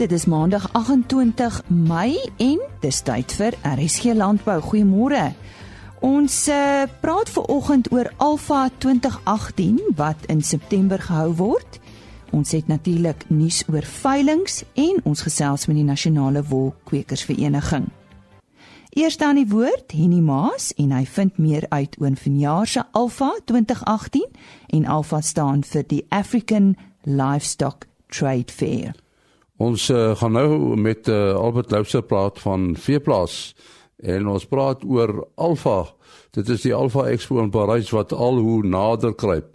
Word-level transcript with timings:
Dit 0.00 0.12
is 0.12 0.24
Maandag 0.24 0.72
28 0.72 1.62
Mei 1.66 2.30
en 2.36 2.60
dis 2.80 3.00
tyd 3.04 3.32
vir 3.36 3.52
RSG 3.68 4.14
Landbou. 4.16 4.54
Goeiemôre. 4.64 5.26
Ons 6.00 6.36
uh, 6.48 6.86
praat 7.02 7.28
ver 7.28 7.44
oggend 7.52 7.90
oor 7.92 8.08
Alfa 8.16 8.70
2018 8.78 9.90
wat 9.98 10.24
in 10.32 10.40
September 10.40 11.02
gehou 11.04 11.34
word. 11.36 11.76
Ons 12.32 12.54
het 12.56 12.70
natuurlik 12.72 13.26
nuus 13.28 13.58
oor 13.68 13.84
veilinge 13.84 14.64
en 14.72 15.02
ons 15.04 15.20
gesels 15.20 15.68
met 15.68 15.76
die 15.76 15.84
Nasionale 15.84 16.46
Wolkwekersvereniging. 16.48 17.90
Eers 18.96 19.20
dan 19.20 19.36
die 19.36 19.50
woord 19.52 19.92
Henny 19.92 20.24
Maas 20.24 20.72
en 20.80 20.96
hy 20.96 21.04
vind 21.04 21.36
meer 21.36 21.68
uit 21.68 22.00
oor 22.00 22.16
vanjaar 22.16 22.72
se 22.72 22.86
Alfa 22.96 23.34
2018 23.52 24.24
en 24.80 24.88
Alfa 24.96 25.20
staan 25.20 25.60
vir 25.60 25.84
die 25.92 26.02
African 26.08 26.72
Livestock 27.04 27.84
Trade 28.08 28.48
Fair. 28.48 28.96
Ons 29.60 29.90
uh, 29.92 30.14
gaan 30.16 30.32
nou 30.32 30.76
met 30.80 31.08
uh, 31.08 31.34
Albert 31.36 31.70
Louser 31.70 32.00
praat 32.02 32.38
van 32.40 32.70
Veeplaas 32.80 33.34
en 34.00 34.30
ons 34.32 34.46
praat 34.48 34.80
oor 34.88 35.26
Alfa. 35.36 35.82
Dit 36.32 36.48
is 36.48 36.64
die 36.64 36.72
Alfa 36.72 37.04
Expo 37.12 37.42
in 37.42 37.50
Parys 37.52 37.90
wat 37.92 38.14
al 38.16 38.40
hoe 38.40 38.62
nader 38.64 39.12
kruip. 39.12 39.50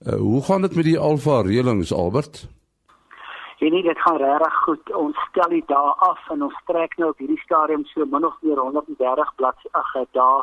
Uh, 0.00 0.16
hoe 0.16 0.40
gaan 0.46 0.64
dit 0.64 0.78
met 0.80 0.88
die 0.88 0.98
Alfa 0.98 1.42
reëlings 1.44 1.92
Albert? 1.92 2.46
En 3.60 3.70
nee, 3.70 3.82
dit 3.82 4.00
gaan 4.00 4.16
regtig 4.16 4.56
goed. 4.64 4.94
Ons 4.96 5.20
stel 5.28 5.52
dit 5.52 5.68
daar 5.68 6.00
af 6.08 6.30
en 6.32 6.48
ons 6.48 6.56
trek 6.66 6.96
nou 6.96 7.10
op 7.12 7.20
hierdie 7.20 7.44
stadium 7.44 7.84
so 7.92 8.08
min 8.08 8.24
of 8.24 8.40
meer 8.40 8.56
130 8.56 9.34
bladsye 9.36 10.06
dae 10.16 10.40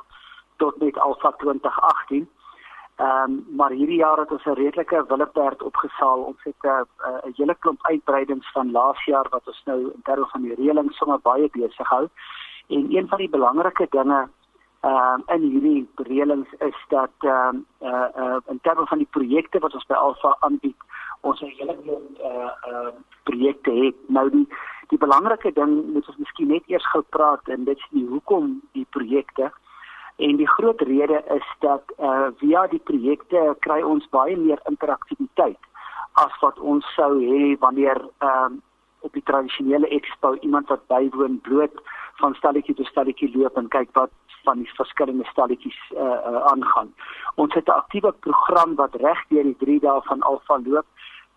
tot 0.62 0.78
met 0.78 1.02
Alfa 1.02 1.34
2018. 1.42 2.30
Ehm 3.00 3.32
um, 3.32 3.46
maar 3.56 3.72
hierdie 3.72 3.98
jaar 3.98 4.18
het 4.18 4.32
ons 4.32 4.46
'n 4.46 4.60
redelike 4.64 5.06
willeperd 5.08 5.62
opgesaal. 5.64 6.20
Ons 6.20 6.44
het 6.44 6.62
'n 6.62 6.68
uh, 6.68 7.28
'n 7.28 7.34
hele 7.36 7.56
klomp 7.60 7.86
uitbreidings 7.88 8.52
van 8.52 8.72
laas 8.72 9.06
jaar 9.06 9.28
wat 9.30 9.48
ons 9.48 9.62
nou 9.66 9.80
in 9.80 10.02
terme 10.04 10.26
van 10.26 10.42
die 10.42 10.56
reëling 10.56 10.92
sommer 10.92 11.20
baie 11.20 11.50
besig 11.52 11.88
hou. 11.90 12.08
En 12.68 12.96
een 12.96 13.08
van 13.08 13.18
die 13.18 13.30
belangrike 13.30 13.88
dinge 13.90 14.28
ehm 14.80 15.14
um, 15.14 15.24
in 15.36 15.42
hierdie 15.52 15.90
reëlings 15.96 16.52
is 16.58 16.86
dat 16.88 17.16
ehm 17.20 17.56
um, 17.56 17.66
uh, 17.82 18.08
uh 18.24 18.38
in 18.48 18.60
terme 18.62 18.86
van 18.86 18.98
die 18.98 19.12
projekte 19.12 19.60
wat 19.60 19.74
ons 19.74 19.86
by 19.86 19.94
Alfa 19.94 20.36
aanbied, 20.40 20.80
ons 21.22 21.42
'n 21.42 21.46
hele 21.46 21.78
klomp 21.84 22.20
uh 22.20 22.52
uh 22.72 22.92
projekte 23.24 23.72
het. 23.72 23.96
Nou 24.08 24.30
die 24.30 24.48
die 24.88 24.98
belangrike 24.98 25.52
ding 25.54 25.94
moet 25.94 26.08
ons 26.08 26.18
miskien 26.18 26.48
net 26.48 26.64
eers 26.66 26.90
gou 26.92 27.04
praat 27.10 27.48
en 27.48 27.64
dit 27.64 27.78
is 27.78 28.08
hoekom 28.08 28.62
die 28.72 28.86
projekte 28.90 29.52
En 30.20 30.36
die 30.36 30.48
groot 30.48 30.82
rede 30.82 31.24
is 31.36 31.48
dat 31.60 31.84
uh 31.98 32.28
via 32.38 32.66
die 32.68 32.82
projekte 32.84 33.56
kry 33.66 33.80
ons 33.82 34.08
baie 34.12 34.36
meer 34.38 34.60
interaktiwiteit 34.72 35.68
as 36.24 36.34
wat 36.42 36.60
ons 36.60 36.88
sou 36.96 37.14
hê 37.22 37.56
wanneer 37.62 38.02
ehm 38.18 38.44
um, 38.46 38.58
op 39.08 39.14
die 39.16 39.24
tradisionele 39.24 39.88
expo 39.96 40.34
iemand 40.44 40.68
wat 40.68 40.88
bywoon 40.92 41.40
bloot 41.48 41.80
van 42.20 42.36
stalletjie 42.36 42.76
tot 42.76 42.92
stalletjie 42.92 43.32
loop 43.38 43.58
en 43.58 43.72
kyk 43.72 43.96
wat 43.96 44.12
van 44.44 44.60
die 44.60 44.72
verskillende 44.76 45.28
stalletjies 45.32 45.80
uh, 45.96 46.04
uh 46.04 46.42
aangaan. 46.52 46.92
Ons 47.36 47.54
het 47.54 47.68
'n 47.68 47.80
aktiewe 47.82 48.12
program 48.12 48.76
wat 48.76 48.96
reg 48.96 49.24
deur 49.30 49.44
die 49.44 49.60
3 49.64 49.80
dae 49.80 50.02
van 50.12 50.22
Alfa 50.22 50.60
loop 50.66 50.88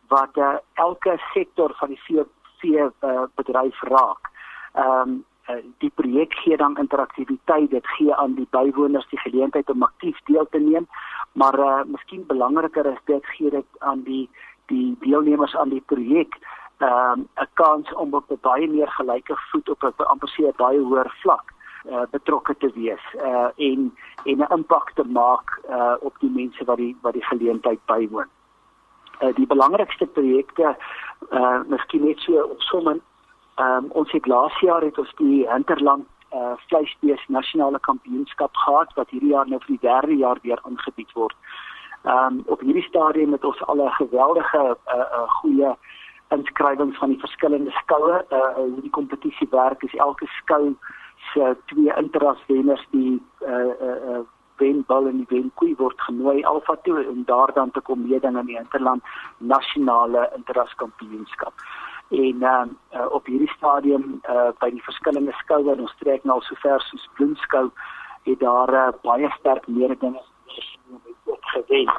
wat 0.08 0.36
uh, 0.36 0.56
elke 0.74 1.18
sektor 1.34 1.74
van 1.78 1.88
die 1.88 2.02
vee 2.06 2.24
vee 2.58 2.82
uh, 2.82 3.22
bedryf 3.34 3.82
raak. 3.82 4.30
Ehm 4.74 5.08
um, 5.08 5.22
Eh, 5.22 5.31
die 5.78 5.90
projek 5.94 6.34
gee 6.34 6.56
dan 6.56 6.76
interaktiwiteit 6.78 7.70
dit 7.70 7.86
gee 7.96 8.14
aan 8.14 8.34
die 8.34 8.46
bywoners 8.50 9.08
die 9.10 9.18
geleentheid 9.18 9.70
om 9.70 9.82
aktief 9.82 10.18
deel 10.24 10.46
te 10.50 10.58
neem 10.58 10.86
maar 11.32 11.58
uh, 11.58 11.82
miskien 11.86 12.26
belangriker 12.26 12.86
is 12.86 13.00
dit 13.04 13.26
gee 13.26 13.50
dit 13.50 13.66
aan 13.78 14.02
die 14.02 14.28
die 14.66 14.96
deelnemers 15.00 15.56
aan 15.56 15.68
die 15.68 15.82
projek 15.86 16.38
ehm, 16.78 17.18
'n 17.18 17.28
um, 17.40 17.48
kans 17.54 17.94
om 17.94 18.14
op 18.14 18.30
'n 18.30 18.38
baie 18.40 18.68
meer 18.68 18.88
gelyke 18.88 19.36
voet 19.50 19.68
op 19.68 19.82
'n 19.82 20.10
amper 20.12 20.28
sê 20.28 20.56
baie 20.56 20.78
hoër 20.78 21.10
vlak 21.22 21.52
uh, 21.90 22.06
betrokke 22.10 22.54
te 22.58 22.70
wees 22.74 23.04
uh, 23.14 23.50
en 23.56 23.80
en 24.24 24.38
'n 24.38 24.52
impak 24.56 24.92
te 24.94 25.04
maak 25.04 25.60
uh, 25.68 25.94
op 26.00 26.14
die 26.18 26.30
mense 26.30 26.64
wat 26.64 26.76
die 26.76 26.96
wat 27.02 27.12
die 27.12 27.24
geleentheid 27.24 27.80
bywoon. 27.86 28.28
Uh, 29.20 29.34
die 29.34 29.46
belangrikste 29.46 30.06
projekte 30.06 30.76
uh, 31.30 31.60
miskien 31.66 32.04
net 32.04 32.18
so 32.18 32.42
opsommend 32.42 33.02
Ehm 33.54 33.84
um, 33.84 33.90
ons 33.90 34.12
het 34.12 34.26
laas 34.26 34.60
jaar 34.60 34.82
het 34.82 34.98
ons 34.98 35.12
die 35.16 35.48
Hinterland 35.50 36.06
uh 36.34 36.52
vleisbees 36.66 37.24
nasionale 37.28 37.78
kampioenskap 37.80 38.56
gehad 38.56 38.92
wat 38.94 39.10
hierdie 39.10 39.32
jaar 39.34 39.48
nou 39.48 39.58
vir 39.64 39.74
die 39.76 39.82
derde 39.88 40.16
jaar 40.16 40.38
weer 40.42 40.60
aangebied 40.62 41.12
word. 41.12 41.36
Ehm 42.04 42.38
um, 42.38 42.42
op 42.46 42.60
hierdie 42.60 42.86
stadium 42.88 43.32
het 43.32 43.44
ons 43.44 43.62
al 43.66 43.84
'n 43.84 43.90
geweldige 43.98 44.62
uh 44.96 45.06
uh 45.18 45.28
goeie 45.40 45.74
inskrywings 46.28 46.98
van 46.98 47.08
die 47.08 47.20
verskillende 47.20 47.70
skoue. 47.70 48.24
Uh 48.30 48.54
hoe 48.54 48.80
die 48.80 48.96
kompetisie 48.98 49.48
werk 49.50 49.82
is 49.82 49.94
elke 49.94 50.26
skou 50.26 50.76
se 51.32 51.56
twee 51.66 51.92
interaswenners 51.96 52.86
die 52.90 53.22
uh 53.40 53.72
uh, 53.88 53.96
uh 54.10 54.22
wen 54.56 54.84
bal 54.86 55.06
en 55.06 55.16
die 55.16 55.30
wen 55.36 55.50
koei 55.54 55.74
word 55.76 56.00
genooi 56.00 56.44
alfa 56.44 56.76
toe 56.82 57.06
om 57.08 57.24
daar 57.24 57.52
dan 57.54 57.70
te 57.70 57.80
kom 57.80 58.02
meeding 58.08 58.36
aan 58.36 58.46
die 58.46 58.56
Hinterland 58.56 59.02
nasionale 59.38 60.30
interaskampioenskap 60.36 61.52
en 62.12 62.42
uh, 62.42 62.64
uh, 62.94 63.06
op 63.10 63.26
hierdie 63.26 63.52
stadium 63.56 64.20
uh, 64.28 64.50
by 64.60 64.70
die 64.70 64.84
verskillende 64.84 65.32
skoue 65.40 65.76
ons 65.76 65.94
trek 66.00 66.24
nou 66.28 66.40
sover 66.48 66.80
soos 66.88 67.08
Bloemskou 67.16 67.70
het 68.28 68.40
daar 68.40 68.72
uh, 68.74 68.88
baie 69.02 69.30
sterk 69.38 69.66
mededingers 69.66 70.28
gewen 71.52 71.92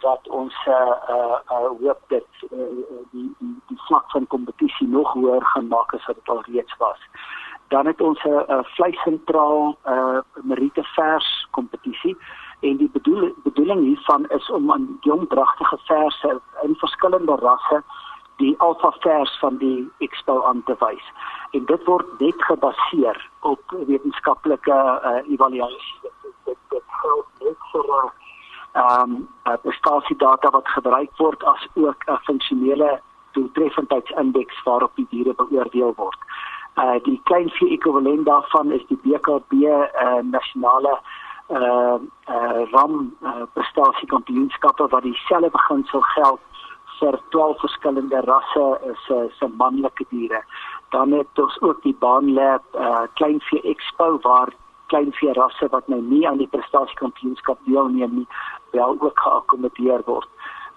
dat 0.00 0.28
ons 0.28 0.54
uh, 0.68 0.74
uh, 0.74 1.38
uh, 1.52 1.68
hoop 1.80 2.00
dat 2.08 2.26
uh, 2.50 2.58
die, 3.12 3.28
die 3.38 3.54
die 3.68 3.80
vlak 3.86 4.10
van 4.10 4.26
kompetisie 4.26 4.88
nog 4.88 5.12
hoër 5.12 5.44
gaan 5.52 5.68
maak 5.68 5.94
as 5.94 6.06
wat 6.06 6.16
dit 6.16 6.28
al 6.28 6.42
reeds 6.48 6.76
was. 6.78 7.00
Dan 7.68 7.86
het 7.86 8.00
ons 8.00 8.22
'n 8.24 8.28
uh, 8.28 8.58
vleisentraal 8.62 9.76
uh, 9.86 10.18
Merite 10.42 10.82
vers 10.82 11.48
kompetisie 11.50 12.16
en 12.60 12.76
die 12.76 12.90
bedoel, 12.92 13.34
bedoeling 13.44 13.80
hiervan 13.80 14.26
is 14.28 14.50
om 14.50 14.72
aan 14.72 14.98
jong 15.00 15.28
dragtige 15.28 15.78
verse 15.84 16.40
in 16.62 16.74
verskillende 16.74 17.36
rasse 17.36 17.82
die 18.40 18.54
alfa 18.58 18.90
vers 19.04 19.32
van 19.40 19.58
die 19.60 19.88
expo 20.06 20.40
aan 20.48 20.62
te 20.68 20.76
wys. 20.80 21.06
En 21.56 21.66
dit 21.68 21.84
word 21.88 22.20
net 22.20 22.44
gebaseer 22.48 23.18
op 23.40 23.76
wetenskaplike 23.86 24.78
uh, 25.10 25.20
evaluasie. 25.32 26.12
Dit 26.48 26.58
dit 26.74 26.96
help 27.02 27.44
net 27.44 27.68
vir 27.72 27.94
uh, 27.98 28.08
ehm 28.80 29.14
um, 29.16 29.28
prestasiedata 29.62 30.50
wat 30.54 30.68
gebruik 30.68 31.10
word 31.18 31.44
as 31.44 31.62
ook 31.74 32.04
'n 32.06 32.18
funksionele 32.26 33.00
doeltreffendheidsindeks 33.32 34.62
waarop 34.62 34.92
die 34.94 35.06
diere 35.10 35.34
beoordeel 35.34 35.92
word. 35.96 36.18
Uh 36.76 36.98
die 37.02 37.20
kleinvee 37.24 37.70
ekwivalent 37.70 38.26
daarvan 38.26 38.70
is 38.72 38.86
die 38.86 39.00
BKB 39.02 39.52
uh 39.52 40.20
nasionale 40.22 40.98
uh 41.48 41.98
uh 42.28 42.60
ram 42.70 43.16
uh, 43.22 43.42
prestasiekampioenskappe 43.52 44.88
wat 44.88 45.02
dieselfde 45.02 45.50
beginsel 45.50 46.00
geld 46.00 46.40
vir 47.00 47.18
12 47.34 47.60
verskillende 47.64 48.20
rasse 48.26 48.66
is 48.92 49.04
se 49.06 49.18
se 49.38 49.48
manlike 49.62 50.04
diere. 50.10 50.42
Dan 50.94 51.12
het 51.12 51.38
ons 51.38 51.60
ook 51.60 51.82
die 51.82 51.96
Baanlab 51.98 52.62
uh, 52.74 53.06
kleinvee 53.14 53.62
expo 53.62 54.18
waar 54.22 54.52
kleinvee 54.86 55.32
rasse 55.32 55.68
wat 55.70 55.88
nou 55.88 56.00
nie 56.02 56.28
aan 56.28 56.40
die 56.42 56.50
prestasiekampioenskap 56.50 57.58
deelneem 57.64 58.14
nie, 58.14 58.26
wel 58.70 58.96
ook 59.00 59.20
geakkommodeer 59.20 60.02
word. 60.06 60.28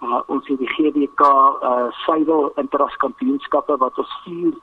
Uh, 0.03 0.19
ons 0.27 0.47
het 0.47 0.59
die 0.59 0.69
GWK 0.75 1.21
uh, 1.23 1.89
suiwel 2.05 2.51
interaskampioenskappe 2.61 3.77
wat 3.77 3.97
ons 3.97 4.15
vier 4.25 4.53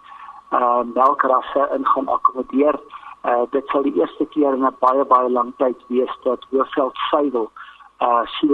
uh, 0.52 0.82
melkrasse 0.94 1.68
in 1.76 1.86
gaan 1.86 2.08
akkommodeer. 2.08 2.78
Uh, 3.24 3.42
dit 3.50 3.72
sal 3.72 3.84
die 3.84 3.96
eerste 4.00 4.26
keer 4.34 4.54
in 4.56 4.64
'n 4.64 4.76
baie 4.84 5.04
baie 5.04 5.30
lang 5.30 5.52
tyd 5.56 5.80
wees 5.88 6.14
dat 6.24 6.46
Hoofveld 6.50 6.96
suiwel 7.10 7.50
uh 8.00 8.24
so 8.40 8.46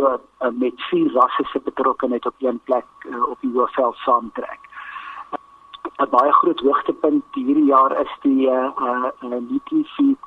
uh, 0.43 0.49
met 0.53 0.75
vier 0.91 1.13
rasse 1.13 1.45
se 1.45 1.61
betrokkeheid 1.65 2.27
op 2.27 2.35
een 2.39 2.61
plek 2.65 2.87
uh, 2.99 3.29
op 3.31 3.39
die 3.41 3.51
Hoëveld 3.53 3.97
saamtrek. 3.97 4.61
'n 4.63 6.03
uh, 6.03 6.11
Baie 6.11 6.33
groot 6.33 6.61
hoogtepunt 6.61 7.25
hierdie 7.35 7.65
jaar 7.65 8.01
is 8.01 8.13
die 8.23 8.51
uh 8.51 8.71
uh 8.83 9.11
Nutri-Feed 9.51 10.19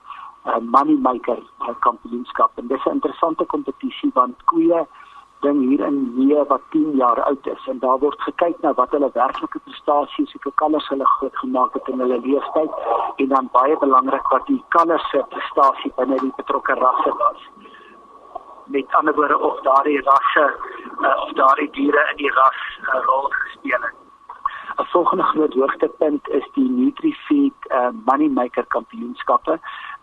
uh, 0.46 0.58
Money 0.58 0.96
Maker 0.96 1.42
uh, 1.62 1.76
kampioenskap. 1.80 2.52
En 2.56 2.68
dis 2.68 2.86
'n 2.86 2.90
interessante 2.90 3.46
kompetisie 3.46 4.12
want 4.14 4.44
koeie 4.46 4.88
ding 5.40 5.60
hier 5.70 5.86
in 5.88 6.00
hier 6.16 6.46
wat 6.48 6.62
10 6.70 6.96
jaar 6.96 7.24
oud 7.24 7.48
is 7.48 7.68
en 7.68 7.80
daar 7.80 8.00
word 8.00 8.22
gekyk 8.22 8.58
na 8.62 8.74
wat 8.74 8.92
hulle 8.92 9.10
werklike 9.14 9.60
prestasies, 9.60 10.32
hoeveel 10.32 10.52
kalvers 10.56 10.88
hulle 10.88 11.06
groot 11.06 11.38
gemaak 11.38 11.74
het 11.74 11.88
in 11.88 12.00
hulle 12.00 12.20
lewenstyd 12.20 12.72
en 13.16 13.28
dan 13.28 13.50
baie 13.52 13.78
belangrik 13.78 14.28
wat 14.28 14.46
die 14.48 14.64
kalvers 14.68 15.10
se 15.10 15.24
prestasie 15.30 15.92
binne 15.96 16.20
die 16.26 16.34
betrokke 16.36 16.74
rasse 16.74 17.14
was 17.24 17.48
met 18.70 18.96
ander 18.96 19.16
woorde 19.16 19.38
of 19.38 19.62
daardie 19.62 20.02
rasse 20.02 20.46
uh, 21.02 21.22
of 21.24 21.32
daardie 21.34 21.70
diere 21.72 22.04
in 22.12 22.18
die 22.18 22.32
ras 22.32 22.60
uh, 22.82 23.02
rol 23.06 23.28
gespeel 23.30 23.82
het. 23.82 23.98
'n 24.80 24.86
Volgende 24.92 25.24
groot 25.24 25.54
hoogtepunt 25.54 26.30
is 26.30 26.48
die 26.54 26.70
NutriFeed 26.70 27.60
uh, 27.68 27.90
Moneymaker 28.06 28.66
Kampioenskappe. 28.66 29.60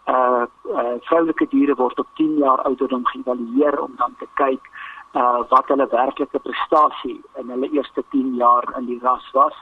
Uh, 0.06 0.44
uh 0.78 0.96
vroulike 1.08 1.46
diere 1.48 1.74
word 1.74 1.98
op 1.98 2.06
10 2.14 2.36
jaar 2.36 2.62
ouderdom 2.62 3.06
geëvalueer 3.06 3.80
om 3.80 3.92
dan 3.96 4.14
te 4.18 4.28
kyk 4.34 4.68
uh 5.12 5.40
wat 5.48 5.68
hulle 5.68 5.86
werklike 5.90 6.38
prestasie 6.38 7.20
in 7.34 7.50
hulle 7.50 7.70
eerste 7.70 8.04
10 8.10 8.34
jaar 8.34 8.64
in 8.78 8.86
die 8.86 9.00
ras 9.02 9.30
was 9.32 9.56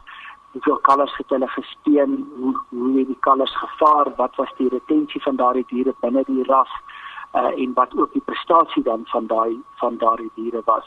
hoeveel 0.54 0.78
kalvers 0.86 1.16
het 1.16 1.28
hulle 1.28 1.48
gespeen, 1.48 2.12
hoe 2.38 2.54
hoe 2.68 2.98
het 2.98 3.06
die 3.06 3.20
kalvers 3.20 3.56
gevaar, 3.56 4.14
wat 4.16 4.36
was 4.36 4.52
die 4.56 4.68
retensie 4.68 5.22
van 5.22 5.36
daardie 5.36 5.64
diere 5.68 5.94
binne 6.00 6.22
die 6.26 6.44
ras 6.50 6.70
uh, 7.34 7.62
en 7.62 7.72
wat 7.74 7.96
ook 7.96 8.12
die 8.12 8.22
prestasie 8.24 8.82
dan 8.82 9.02
van 9.04 9.26
daai 9.26 9.62
van 9.74 9.96
daardie 9.98 10.30
diere 10.34 10.62
was. 10.64 10.86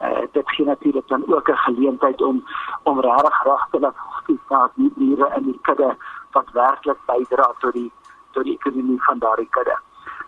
Uh, 0.00 0.20
dit 0.32 0.50
gee 0.50 0.66
natuurlik 0.66 1.08
dan 1.08 1.22
ook 1.26 1.48
'n 1.48 1.56
geleentheid 1.56 2.22
om 2.22 2.44
om 2.82 3.00
regtig 3.00 3.42
regtelik 3.44 3.96
te 4.26 4.38
kyk 4.48 4.70
die 4.74 4.92
diere 4.94 5.32
in 5.36 5.42
die 5.42 5.58
kudde 5.62 5.96
wat 6.30 6.50
werklik 6.52 6.98
bydra 7.06 7.52
tot 7.58 7.72
die 7.72 7.92
tot 8.30 8.44
die 8.44 8.58
ekonomie 8.58 9.02
van 9.02 9.18
daardie 9.18 9.48
kudde. 9.50 9.78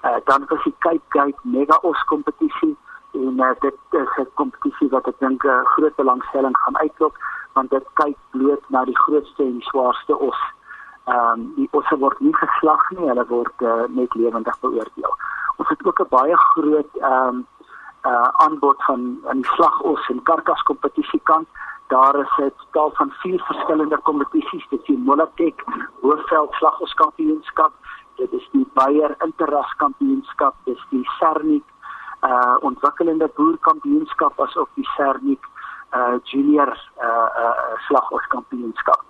Uh, 0.05 0.17
dan 0.25 0.45
was 0.49 0.63
die 0.63 0.75
Cape 0.79 1.07
Gate 1.09 1.39
Mega 1.43 1.79
Os 1.83 2.05
kompetisie 2.05 2.77
en 3.13 3.39
uh, 3.41 3.51
dit 3.61 3.75
is 3.91 4.17
'n 4.17 4.27
kompetisie 4.35 4.89
wat 4.89 5.07
ek 5.07 5.19
dink 5.19 5.45
'n 5.45 5.49
uh, 5.49 5.65
groot 5.65 5.95
belangstelling 5.95 6.59
gaan 6.59 6.79
uitlok 6.79 7.17
want 7.53 7.71
dit 7.71 7.87
kyk 7.93 8.17
bloot 8.31 8.65
na 8.69 8.85
die 8.85 8.99
grootste 8.99 9.43
en 9.43 9.61
swaarste 9.61 10.19
os. 10.19 10.41
Ehm 11.05 11.41
um, 11.41 11.53
die 11.57 11.69
osse 11.71 11.99
word 11.99 12.21
nie 12.21 12.37
geslag 12.37 12.91
nie, 12.91 13.09
hulle 13.09 13.27
word 13.27 13.63
uh, 13.63 13.85
net 13.89 14.15
lewendig 14.15 14.61
beoordeel. 14.61 15.15
Ons 15.63 15.71
het 15.71 15.87
ook 15.87 16.01
'n 16.03 16.15
baie 16.19 16.37
groot 16.37 16.93
ehm 16.99 17.29
um, 17.29 17.47
uh 18.11 18.29
aanbod 18.45 18.85
van 18.85 19.01
aan 19.29 19.41
die 19.43 19.51
slagos 19.55 20.09
en 20.09 20.23
karkas 20.23 20.63
kompetisie 20.63 21.21
kant. 21.23 21.49
Daar 21.87 22.15
is 22.25 22.33
'n 22.39 22.53
stel 22.69 22.91
van 22.95 23.11
vier 23.23 23.41
verskillende 23.51 23.99
kompetisies, 23.99 24.67
dit 24.69 24.89
is 24.89 24.97
Molatek 24.97 25.65
Hoofveld 26.01 26.53
slagos 26.53 26.95
kampioenskap, 26.95 27.73
dit 28.17 28.33
is 28.33 28.49
die 28.53 28.67
Bayer 28.73 29.15
Interras 29.19 29.73
kampioenskap, 29.77 30.55
dit 30.65 30.77
is 30.77 30.87
die 30.91 31.09
Sernik 31.19 31.65
uh 32.23 32.57
ontwikkelende 32.61 33.31
boer 33.35 33.59
kampioenskap 33.59 34.41
asook 34.41 34.69
die 34.75 34.89
Sernik 34.97 35.45
uh 35.95 36.15
junior 36.23 36.91
uh 37.03 37.29
uh 37.43 37.75
slagos 37.87 38.27
kampioenskap. 38.27 39.03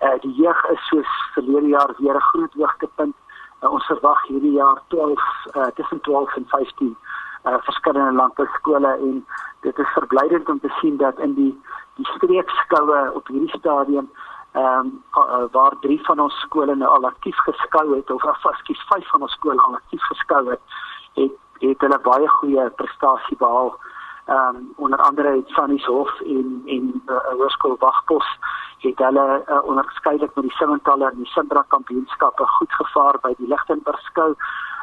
Uh 0.00 0.20
die 0.20 0.34
jeug 0.34 0.64
is 0.70 0.86
soos 0.86 1.10
verlede 1.34 1.68
jaar 1.68 1.94
weer 1.98 2.16
'n 2.16 2.28
groot 2.30 2.54
hoogtepunt. 2.54 3.16
Uh, 3.64 3.70
ons 3.72 3.86
verwag 3.86 4.26
hierdie 4.28 4.52
jaar 4.58 4.82
12 4.92 5.20
uh 5.56 5.66
tussen 5.74 6.00
12 6.00 6.36
en 6.36 6.46
15 6.48 6.96
uh 7.44 7.56
verskillende 7.60 8.12
landbouskole 8.12 8.90
en 9.06 9.26
dit 9.60 9.78
is 9.78 9.92
verblydend 9.96 10.48
om 10.48 10.60
te 10.60 10.72
sien 10.80 10.96
dat 10.96 11.18
in 11.18 11.34
die 11.34 11.52
die 11.96 12.06
streekskoue 12.06 13.12
op 13.14 13.28
hierdie 13.32 13.58
stadium 13.58 14.10
ehm 14.52 14.90
um, 15.14 15.48
waar 15.50 15.76
drie 15.80 16.00
van 16.04 16.20
ons 16.20 16.40
skole 16.40 16.74
nou 16.74 16.90
al 16.90 17.06
aktief 17.06 17.38
geskou 17.46 17.86
het 17.94 18.10
of 18.10 18.26
afskies 18.26 18.84
vyf 18.90 19.08
van 19.10 19.22
ons 19.22 19.32
skole 19.32 19.60
al 19.60 19.74
aktief 19.80 20.02
geskou 20.10 20.50
het, 20.50 20.60
het 21.14 21.40
het 21.58 21.80
hulle 21.80 21.98
baie 22.04 22.28
goeie 22.28 22.70
prestasie 22.70 23.36
behaal. 23.36 23.72
Ehm 24.26 24.56
um, 24.56 24.72
onder 24.76 24.98
andere 24.98 25.36
het 25.36 25.48
Sannies 25.56 25.84
Hof 25.84 26.20
en 26.20 26.62
en 26.66 27.02
uh, 27.06 27.18
Hoërskool 27.32 27.76
Wagpos 27.78 28.28
het 28.84 28.98
hulle 28.98 29.26
uh, 29.48 29.60
onderskeidelik 29.64 30.34
met 30.34 30.48
die 30.48 30.56
Simmentaler 30.56 31.12
en 31.12 31.22
die 31.22 31.32
Sindra 31.32 31.64
kampioenskappe 31.68 32.46
goed 32.58 32.72
gevaar 32.80 33.18
by 33.22 33.32
die 33.38 33.48
Lichtenburg 33.48 34.00
skou. 34.10 34.34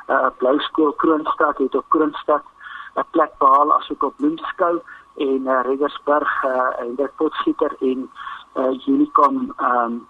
Uh, 0.07 0.29
Blou 0.37 0.57
skool 0.59 0.93
Kroonstad 1.03 1.57
het 1.57 1.75
op 1.75 1.89
Kroonstad 1.89 2.43
'n 2.95 3.05
plek 3.11 3.31
behaal 3.37 3.73
asook 3.73 4.03
op 4.03 4.17
Bloemskou 4.17 4.79
en 5.15 5.41
uh, 5.47 5.59
Reddersburg 5.63 6.43
uh, 6.43 6.79
en 6.79 6.95
dit 6.95 7.15
Potgieter 7.15 7.75
en 7.79 8.09
uh, 8.55 8.87
Unicom 8.87 9.53
ehm 9.57 9.83
um, 9.83 10.07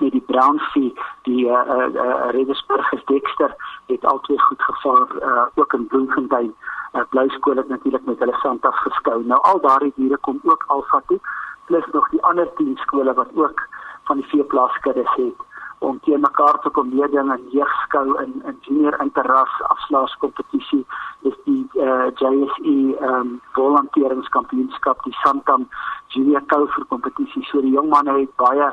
met 0.00 0.12
die 0.12 0.20
Brownfee 0.26 0.92
die 1.22 1.46
uh, 1.46 1.60
uh, 1.76 1.86
uh, 1.94 2.30
Reddersburg 2.30 3.04
Dexter 3.04 3.54
het 3.86 4.04
altyd 4.04 4.40
goed 4.42 4.62
gevaar 4.62 5.08
uh, 5.22 5.46
ook 5.54 5.72
in 5.72 5.86
Bloemfontein 5.86 6.54
uh, 6.92 7.00
Blou 7.08 7.28
skool 7.28 7.56
het 7.56 7.68
natuurlik 7.68 8.04
met 8.04 8.18
hulle 8.18 8.36
Santa 8.42 8.70
geskou. 8.70 9.24
Nou 9.24 9.40
al 9.42 9.60
daardie 9.60 9.92
diere 9.96 10.16
kom 10.16 10.40
ook 10.42 10.64
Alfa 10.66 11.02
toe 11.06 11.20
plus 11.66 11.86
nog 11.92 12.08
die 12.14 12.22
ander 12.22 12.48
10 12.54 12.76
skole 12.76 13.14
wat 13.14 13.34
ook 13.34 13.68
van 14.04 14.16
die 14.16 14.28
veeplaaskuddes 14.32 15.14
het 15.16 15.44
om 15.78 16.00
teen 16.00 16.20
mekaar 16.20 16.58
te 16.60 16.70
kom 16.70 16.88
meeding 16.88 17.32
in 17.32 17.48
jeugskou 17.52 18.06
in 18.22 18.42
in 18.50 18.58
junior 18.60 18.96
interras 19.04 19.60
afslaaskompetisie 19.74 20.84
is 21.30 21.36
die 21.44 21.68
uh, 21.74 22.06
eh, 22.06 22.06
JSE 22.14 22.96
ehm 22.96 23.14
um, 23.14 23.40
volonteeringskampioenskap 23.58 25.04
die 25.04 25.16
Santam 25.22 25.68
junior 26.14 26.42
koufer 26.46 26.84
kompetisie 26.88 27.44
so 27.50 27.60
die 27.60 27.74
jong 27.76 27.88
manne 27.92 28.18
het 28.18 28.36
baie 28.36 28.70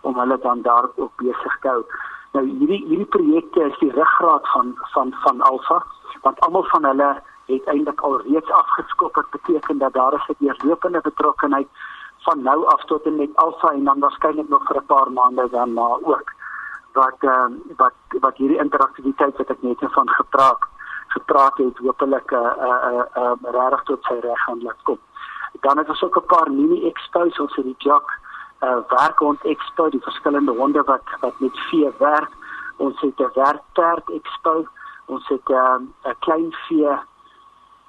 om 0.00 0.18
hulle 0.18 0.38
dan 0.42 0.62
daar 0.62 0.88
ook 0.96 1.12
besig 1.16 1.58
te 1.60 1.68
hou. 1.68 1.82
Nou 2.32 2.44
hierdie 2.46 2.82
hierdie 2.86 3.12
projekte 3.16 3.68
is 3.70 3.78
die 3.78 3.92
ruggraat 3.92 4.48
van 4.54 4.74
van 4.94 5.14
van 5.24 5.40
Alfa 5.50 5.82
want 6.22 6.40
almal 6.40 6.64
van 6.72 6.84
hulle 6.84 7.10
het 7.46 7.68
eintlik 7.72 8.00
al 8.00 8.20
reeds 8.20 8.50
afgeskop. 8.50 9.14
Wat 9.14 9.30
beteken 9.30 9.78
dat 9.78 9.92
daar 9.92 10.14
is 10.14 10.28
'n 10.28 10.36
deurlopende 10.38 11.00
betrokkenheid 11.00 11.68
van 12.26 12.42
nou 12.42 12.64
af 12.74 12.84
tot 12.84 13.04
en 13.08 13.16
met 13.16 13.36
Alfa 13.42 13.68
en 13.72 13.84
dan 13.84 14.00
waarskynlik 14.04 14.48
nog 14.48 14.66
vir 14.68 14.76
'n 14.76 14.86
paar 14.86 15.10
maande 15.12 15.48
daarna 15.50 15.88
ook 16.12 16.28
wat 16.92 17.18
ehm 17.20 17.52
uh, 17.52 17.76
wat 17.76 17.96
wat 18.24 18.36
hierdie 18.36 18.62
interaktiwiteit 18.66 19.36
wat 19.36 19.50
ek 19.54 19.62
net 19.62 19.80
van 19.98 20.08
gepraat 20.20 20.62
gepraat 21.16 21.56
het 21.58 21.78
hopelik 21.78 22.30
'n 22.32 22.34
uh, 22.34 22.42
'n 22.42 22.68
uh, 22.68 23.04
uh, 23.22 23.32
uh, 23.42 23.50
regtig 23.56 23.82
tot 23.82 24.04
sy 24.04 24.16
reg 24.26 24.40
gaan 24.44 24.62
laat 24.62 24.82
kom. 24.82 24.98
Dan 25.60 25.78
het 25.78 25.88
ons 25.88 26.02
ook 26.02 26.16
'n 26.16 26.30
paar 26.34 26.50
mini 26.50 26.78
expos 26.90 27.40
ons 27.40 27.56
het 27.56 27.64
die 27.64 27.78
Jock 27.78 28.08
uh, 28.60 28.68
eh, 28.68 28.78
werkhond 28.88 29.44
expo 29.44 29.88
die 29.88 30.02
verskillende 30.02 30.52
honde 30.52 30.82
wat 30.82 31.02
wat 31.20 31.38
met 31.38 31.58
vee 31.70 31.90
werk. 31.98 32.32
Ons 32.76 33.00
het 33.00 33.18
'n 33.20 33.30
werkperd 33.34 34.10
expo. 34.10 34.66
Ons 35.06 35.28
het 35.28 35.48
ehm, 35.50 35.82
'n 35.82 36.08
um, 36.08 36.14
klein 36.18 36.52
vee 36.52 36.98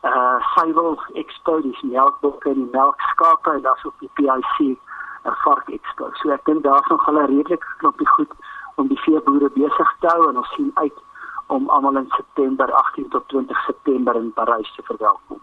uh 0.03 0.37
Sybil 0.53 0.97
Expo 1.13 1.61
dis 1.61 1.81
melkbokke 1.81 2.49
en 2.49 2.69
melkskape 2.71 3.51
en 3.51 3.61
daar's 3.61 3.85
ook 3.85 3.99
die 3.99 4.11
PIC 4.13 4.77
uh, 5.25 5.33
vark 5.43 5.69
expo. 5.69 6.09
So 6.21 6.31
ek 6.35 6.45
dink 6.45 6.63
daar's 6.63 6.87
nog 6.93 7.05
hulle 7.05 7.25
redelik 7.25 7.65
knoppie 7.81 8.07
goed 8.15 8.31
om 8.75 8.87
die 8.87 8.99
veeboere 9.05 9.49
besig 9.55 9.93
te 10.01 10.07
hou 10.13 10.29
en 10.29 10.41
ons 10.43 10.53
sien 10.55 10.71
uit 10.75 11.03
om 11.47 11.69
almal 11.69 12.01
in 12.03 12.09
September 12.15 12.71
18 12.71 13.09
tot 13.09 13.27
20 13.33 13.63
September 13.65 14.15
in 14.15 14.33
Parys 14.33 14.73
te 14.75 14.83
verwelkom. 14.83 15.39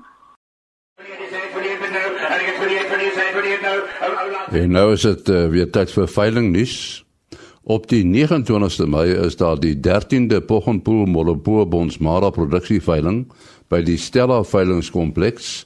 En 4.50 4.70
nou 4.70 4.92
is 4.92 5.02
dit 5.02 5.28
uh, 5.28 5.48
weer 5.50 5.70
tyd 5.70 5.90
vir 5.96 6.06
veiling 6.08 6.52
nuus. 6.54 6.76
Op 7.64 7.88
die 7.88 8.02
29ste 8.04 8.86
Mei 8.92 9.08
is 9.24 9.38
daar 9.40 9.56
die 9.56 9.72
13de 9.80 10.42
Poggenpoel 10.44 11.06
Molopo 11.08 11.64
Bonsmara 11.66 12.30
produksieveiling 12.30 13.24
by 13.74 13.80
die 13.82 13.98
Stella 13.98 14.38
veilingskompleks 14.46 15.64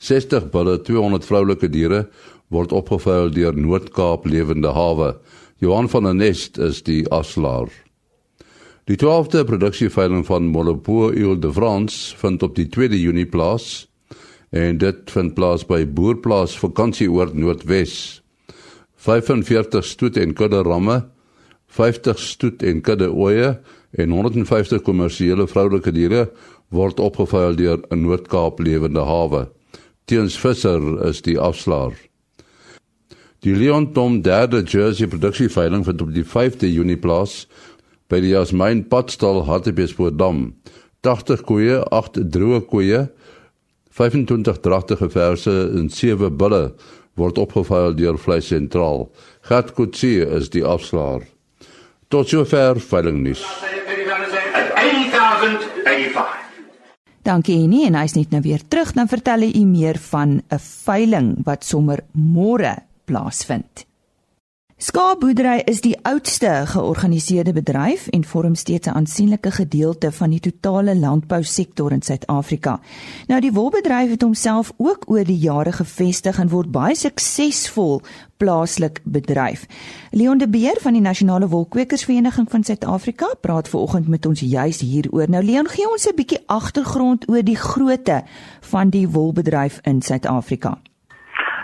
60 0.00 0.46
bulle 0.54 0.78
200 0.86 1.26
vroulike 1.28 1.68
diere 1.68 2.06
word 2.48 2.72
opgeveil 2.72 3.28
deur 3.34 3.52
Noord-Kaap 3.52 4.24
Lewende 4.24 4.72
Hawe. 4.72 5.12
Johan 5.60 5.90
van 5.92 6.08
der 6.08 6.16
Nest 6.16 6.56
is 6.56 6.80
die 6.86 7.04
aslaer. 7.12 7.68
Die 8.88 8.96
12de 8.96 9.44
produksieveiling 9.46 10.24
van 10.26 10.48
Molopo 10.48 11.10
Ile 11.12 11.36
de 11.38 11.52
France 11.52 12.16
vind 12.16 12.42
op 12.42 12.56
die 12.56 12.64
2de 12.64 12.96
Junie 12.96 13.28
plaas 13.28 13.90
en 14.56 14.80
dit 14.80 15.12
vind 15.12 15.36
plaas 15.36 15.66
by 15.68 15.84
Boerplaas 15.84 16.56
Vakansieoord 16.58 17.36
Noordwes. 17.36 18.22
45 19.04 19.84
stoet 19.84 20.16
en 20.16 20.32
kudde 20.34 20.64
ramme, 20.64 21.02
50 21.76 22.24
stoet 22.24 22.64
en 22.66 22.80
kudde 22.80 23.12
oeye 23.12 23.52
en 24.00 24.16
150 24.16 24.82
kommersiële 24.86 25.46
vroulike 25.50 25.92
diere 25.94 26.30
word 26.70 27.00
opgeveil 27.00 27.56
deur 27.58 27.78
'n 27.90 28.02
Noord-Kaap 28.02 28.58
lewende 28.58 29.02
hawe. 29.04 29.48
Teens 30.04 30.38
Visser 30.38 30.82
is 31.06 31.22
die 31.22 31.38
afslaer. 31.38 31.94
Die 33.40 33.54
Leon 33.54 33.92
Tom 33.92 34.22
derde 34.22 34.62
Jersey 34.62 35.06
produksieveiling 35.06 35.84
vind 35.84 36.02
op 36.02 36.12
die 36.14 36.24
5de 36.24 36.68
Junie 36.72 36.96
plaas 36.96 37.46
by 38.08 38.20
die 38.20 38.32
Jasmine 38.34 38.82
Padstal 38.90 39.44
Hartbeespoortdam. 39.46 40.54
80 41.00 41.42
koeie, 41.48 41.78
8 41.90 42.30
droë 42.30 42.60
koeie, 42.68 43.08
25 43.90 44.60
dragtige 44.60 45.08
verse 45.10 45.50
en 45.50 45.88
7 45.88 46.36
bulle 46.36 46.74
word 47.14 47.38
opgeveil 47.38 47.94
deur 47.96 48.18
Vleis 48.18 48.46
Sentraal. 48.52 49.08
Gat 49.48 49.74
Kutsie 49.74 50.20
is 50.26 50.50
die 50.50 50.64
afslaer. 50.64 51.22
Tot 52.08 52.28
sover 52.28 52.80
veiling 52.80 53.22
nuus. 53.24 53.44
8085 54.76 56.49
Dankie 57.22 57.58
Annie 57.60 57.84
en 57.84 57.98
hy's 57.98 58.14
net 58.16 58.30
nou 58.32 58.40
weer 58.40 58.62
terug 58.68 58.94
dan 58.96 59.08
vertel 59.08 59.44
hy 59.44 59.50
u 59.60 59.64
meer 59.68 59.98
van 60.10 60.40
'n 60.40 60.58
veiling 60.58 61.36
wat 61.44 61.64
sommer 61.64 62.00
môre 62.12 62.76
plaasvind. 63.04 63.89
Skaapboerdery 64.80 65.58
is 65.68 65.82
die 65.84 65.92
oudste 66.08 66.48
georganiseerde 66.70 67.52
bedryf 67.52 68.06
en 68.16 68.22
vorm 68.24 68.54
steeds 68.54 68.88
'n 68.88 68.96
aansienlike 68.96 69.50
gedeelte 69.50 70.12
van 70.12 70.30
die 70.30 70.40
totale 70.40 70.96
landbousektor 70.96 71.92
in 71.92 72.02
Suid-Afrika. 72.02 72.80
Nou 73.28 73.40
die 73.40 73.52
wolbedryf 73.52 74.10
het 74.10 74.22
homself 74.22 74.72
ook 74.76 75.04
oor 75.06 75.24
die 75.24 75.38
jare 75.38 75.72
gevestig 75.72 76.38
en 76.38 76.48
word 76.48 76.70
baie 76.70 76.94
suksesvol 76.94 78.00
plaaslik 78.36 79.00
bedryf. 79.04 79.66
Leon 80.10 80.38
de 80.38 80.48
Beer 80.48 80.76
van 80.80 80.92
die 80.92 81.02
Nasionale 81.02 81.48
Wolkwekersvereniging 81.48 82.50
van 82.50 82.62
Suid-Afrika 82.62 83.26
praat 83.40 83.68
veraloggend 83.68 84.08
met 84.08 84.26
ons 84.26 84.40
juis 84.40 84.80
hieroor. 84.80 85.28
Nou 85.28 85.44
Leon, 85.44 85.68
gee 85.68 85.90
ons 85.90 86.08
'n 86.08 86.14
bietjie 86.14 86.42
agtergrond 86.46 87.28
oor 87.28 87.44
die 87.44 87.56
grootte 87.56 88.22
van 88.60 88.90
die 88.90 89.08
wolbedryf 89.08 89.78
in 89.82 90.02
Suid-Afrika. 90.02 90.78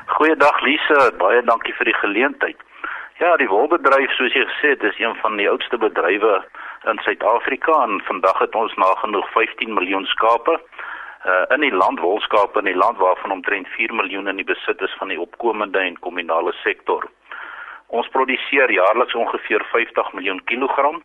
Goeiedag 0.06 0.60
Lise, 0.60 1.12
baie 1.18 1.42
dankie 1.44 1.74
vir 1.74 1.84
die 1.84 1.98
geleentheid. 2.00 2.56
Ja, 3.18 3.30
die 3.40 3.48
wolbedryf 3.48 4.12
soos 4.12 4.34
jy 4.36 4.42
gesê 4.44 4.74
het, 4.74 4.82
is 4.84 4.98
een 5.00 5.14
van 5.22 5.38
die 5.40 5.46
oudste 5.48 5.78
bedrywe 5.80 6.34
in 6.90 6.98
Suid-Afrika 7.00 7.78
en 7.86 8.02
vandag 8.04 8.42
het 8.44 8.54
ons 8.54 8.74
nagenoeg 8.76 9.30
15 9.32 9.72
miljoen 9.72 10.04
skape. 10.10 10.58
Uh 11.24 11.44
in 11.54 11.64
die 11.64 11.72
land 11.72 12.00
wolskape 12.04 12.60
in 12.60 12.68
die 12.68 12.76
land 12.76 13.00
waarvan 13.00 13.32
omtrent 13.38 13.68
4 13.78 13.94
miljoen 13.94 14.28
in 14.28 14.36
die 14.36 14.44
besit 14.44 14.84
is 14.84 14.96
van 14.98 15.08
die 15.08 15.20
opkomende 15.20 15.78
en 15.78 15.96
kominale 16.04 16.52
sektor. 16.60 17.08
Ons 17.86 18.12
produseer 18.12 18.70
jaarliks 18.70 19.14
ongeveer 19.14 19.64
50 19.72 20.12
miljoen 20.12 20.44
kilogram 20.44 21.00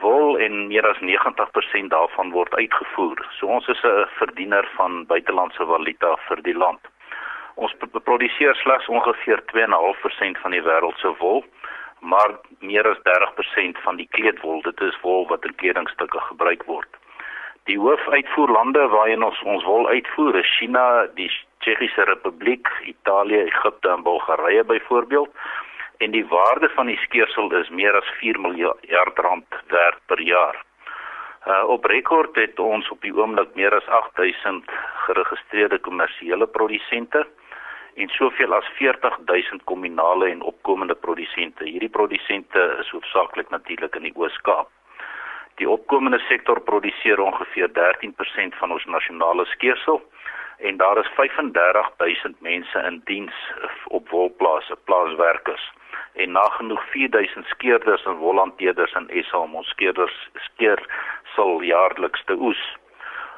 wol 0.00 0.38
en 0.40 0.66
meer 0.72 0.88
as 0.88 1.04
90% 1.04 1.92
daarvan 1.92 2.32
word 2.32 2.54
uitgevoer. 2.54 3.20
So 3.36 3.46
ons 3.46 3.68
is 3.68 3.84
'n 3.84 4.08
verdiener 4.16 4.64
van 4.80 5.04
buitelandse 5.06 5.66
valuta 5.66 6.16
vir 6.28 6.42
die 6.42 6.56
land. 6.56 6.80
Ons 7.54 7.74
produseer 8.04 8.56
slegs 8.56 8.88
ongeveer 8.88 9.42
2.5% 9.52 10.40
van 10.42 10.50
die 10.50 10.62
wêreld 10.62 10.98
se 10.98 11.12
wol, 11.20 11.44
maar 12.00 12.34
meer 12.58 12.88
as 12.88 13.00
30% 13.06 13.78
van 13.86 13.96
die 13.96 14.08
kleedwol, 14.10 14.60
dit 14.62 14.80
is 14.80 15.00
wol 15.02 15.26
wat 15.30 15.44
in 15.44 15.54
kledingstukke 15.62 16.20
gebruik 16.28 16.64
word. 16.66 16.88
Die 17.70 17.78
hoofuitvoerlande 17.80 18.88
waarheen 18.92 19.22
ons 19.24 19.40
ons 19.48 19.64
wol 19.64 19.86
uitvoer 19.88 20.36
is 20.42 20.56
China, 20.58 21.06
die 21.16 21.30
Tsjechiese 21.64 22.04
Republiek, 22.10 22.68
Italië, 22.84 23.46
Egipte 23.46 23.88
en 23.88 24.02
Bulgarië 24.02 24.66
byvoorbeeld 24.68 25.30
en 26.04 26.10
die 26.10 26.26
waarde 26.26 26.68
van 26.74 26.90
die 26.90 26.98
skeersel 27.06 27.52
is 27.56 27.70
meer 27.70 27.96
as 27.96 28.10
4 28.18 28.40
miljard 28.40 29.18
rand 29.18 29.60
werd 29.72 30.00
per 30.06 30.20
jaar. 30.20 30.58
Uh, 31.46 31.62
op 31.68 31.84
rekord 31.84 32.36
het 32.36 32.58
ons 32.60 32.88
op 32.90 33.00
die 33.04 33.14
oomblik 33.16 33.54
meer 33.54 33.74
as 33.76 33.86
8000 33.86 34.70
geregistreerde 35.06 35.78
kommersiële 35.78 36.46
produsente 36.46 37.26
en 37.94 38.08
soveel 38.08 38.54
as 38.54 38.68
40000 38.78 39.64
kominale 39.64 40.30
en 40.30 40.42
opkomende 40.42 40.94
produsente. 40.94 41.64
Hierdie 41.64 41.88
produsente 41.88 42.62
is 42.80 42.90
hoofsaaklik 42.90 43.50
natuurlik 43.50 43.96
in 43.96 44.08
die 44.08 44.16
Oos-Kaap. 44.16 44.70
Die 45.62 45.68
opkomende 45.70 46.18
sektor 46.28 46.60
produseer 46.60 47.20
ongeveer 47.20 47.70
13% 47.78 48.58
van 48.58 48.72
ons 48.74 48.84
nasionale 48.84 49.44
skeersel 49.52 50.02
en 50.58 50.76
daar 50.76 50.98
is 50.98 51.10
35000 51.14 52.40
mense 52.40 52.78
in 52.78 53.00
diens 53.04 53.34
op 53.84 54.08
wolplase, 54.08 54.76
plaaswerkers 54.84 55.72
en 56.14 56.30
nagenoeg 56.30 56.82
4000 56.90 57.46
skeerders 57.46 58.04
en 58.04 58.16
wolhanteerders 58.22 58.92
in 58.92 59.24
SA 59.24 59.38
om 59.38 59.54
ons 59.54 59.68
skeerders 59.68 60.16
skeer 60.48 60.82
sal 61.34 61.62
jaarliks 61.62 62.24
te 62.24 62.36
oes. 62.38 62.62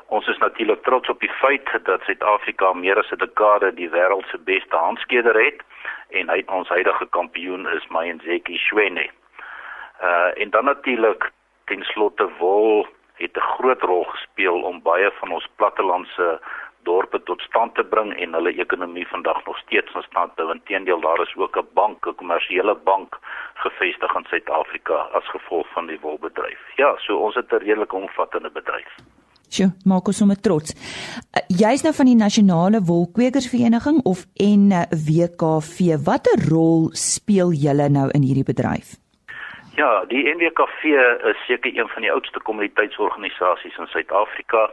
Ons 0.09 0.27
is 0.27 0.39
natuurlik 0.39 0.83
trots 0.83 1.09
op 1.09 1.21
die 1.21 1.33
feit 1.41 1.71
dat 1.83 2.03
Suid-Afrika 2.03 2.73
meer 2.73 2.99
as 2.99 3.11
'n 3.11 3.19
dekade 3.19 3.75
die 3.75 3.91
wêreld 3.91 4.27
se 4.31 4.39
beste 4.39 4.77
handskeder 4.77 5.35
het 5.45 5.61
en 6.09 6.29
hy 6.29 6.43
ons 6.47 6.69
huidige 6.69 7.07
kampioen 7.07 7.69
is 7.69 7.87
Mayenzeki 7.89 8.59
Shwene. 8.59 9.11
Uh 10.03 10.31
en 10.43 10.51
dan 10.51 10.65
natuurlik 10.65 11.33
ten 11.65 11.83
slotte 11.83 12.29
wol 12.39 12.87
het 13.15 13.37
'n 13.37 13.41
groot 13.41 13.83
rol 13.83 14.05
gespeel 14.05 14.63
om 14.63 14.83
baie 14.83 15.11
van 15.11 15.33
ons 15.33 15.49
plattelandse 15.57 16.41
dorpe 16.83 17.23
tot 17.23 17.41
stand 17.41 17.75
te 17.75 17.85
bring 17.85 18.15
en 18.21 18.33
hulle 18.33 18.55
ekonomie 18.55 19.09
vandag 19.09 19.45
nog 19.45 19.59
steeds 19.59 19.95
in 19.95 20.03
stand 20.03 20.37
te 20.37 20.43
hou. 20.43 20.53
Inteendeel, 20.53 21.01
daar 21.01 21.21
is 21.21 21.37
ook 21.37 21.57
'n 21.57 21.69
bank, 21.73 22.07
'n 22.07 22.15
kommersiële 22.15 22.75
bank 22.75 23.19
gevestig 23.55 24.15
in 24.15 24.27
Suid-Afrika 24.29 24.95
as 24.95 25.29
gevolg 25.29 25.67
van 25.73 25.87
die 25.87 26.01
wolbedryf. 26.01 26.61
Ja, 26.77 26.97
so 26.97 27.17
ons 27.17 27.35
het 27.35 27.53
'n 27.53 27.57
redelik 27.57 27.93
omvattende 27.93 28.51
bedryf. 28.51 28.95
Sjoe, 29.57 29.73
maak 29.89 30.09
ons 30.11 30.19
sommer 30.21 30.37
trots. 30.37 30.75
Uh, 31.33 31.41
Jy's 31.49 31.85
nou 31.87 31.95
van 31.97 32.11
die 32.11 32.19
Nasionale 32.19 32.83
Wolkwekersvereniging 32.85 34.03
of 34.05 34.27
NWKV. 34.37 35.97
Watter 36.05 36.45
rol 36.51 36.91
speel 36.93 37.55
julle 37.57 37.89
nou 37.93 38.11
in 38.13 38.27
hierdie 38.27 38.47
bedryf? 38.47 38.97
Ja, 39.77 40.05
die 40.09 40.25
NWKV 40.29 40.93
is 41.33 41.41
seker 41.49 41.73
een 41.73 41.89
van 41.93 42.05
die 42.05 42.13
oudste 42.13 42.41
kommoditeitsorganisasies 42.41 43.77
in 43.81 43.89
Suid-Afrika. 43.93 44.71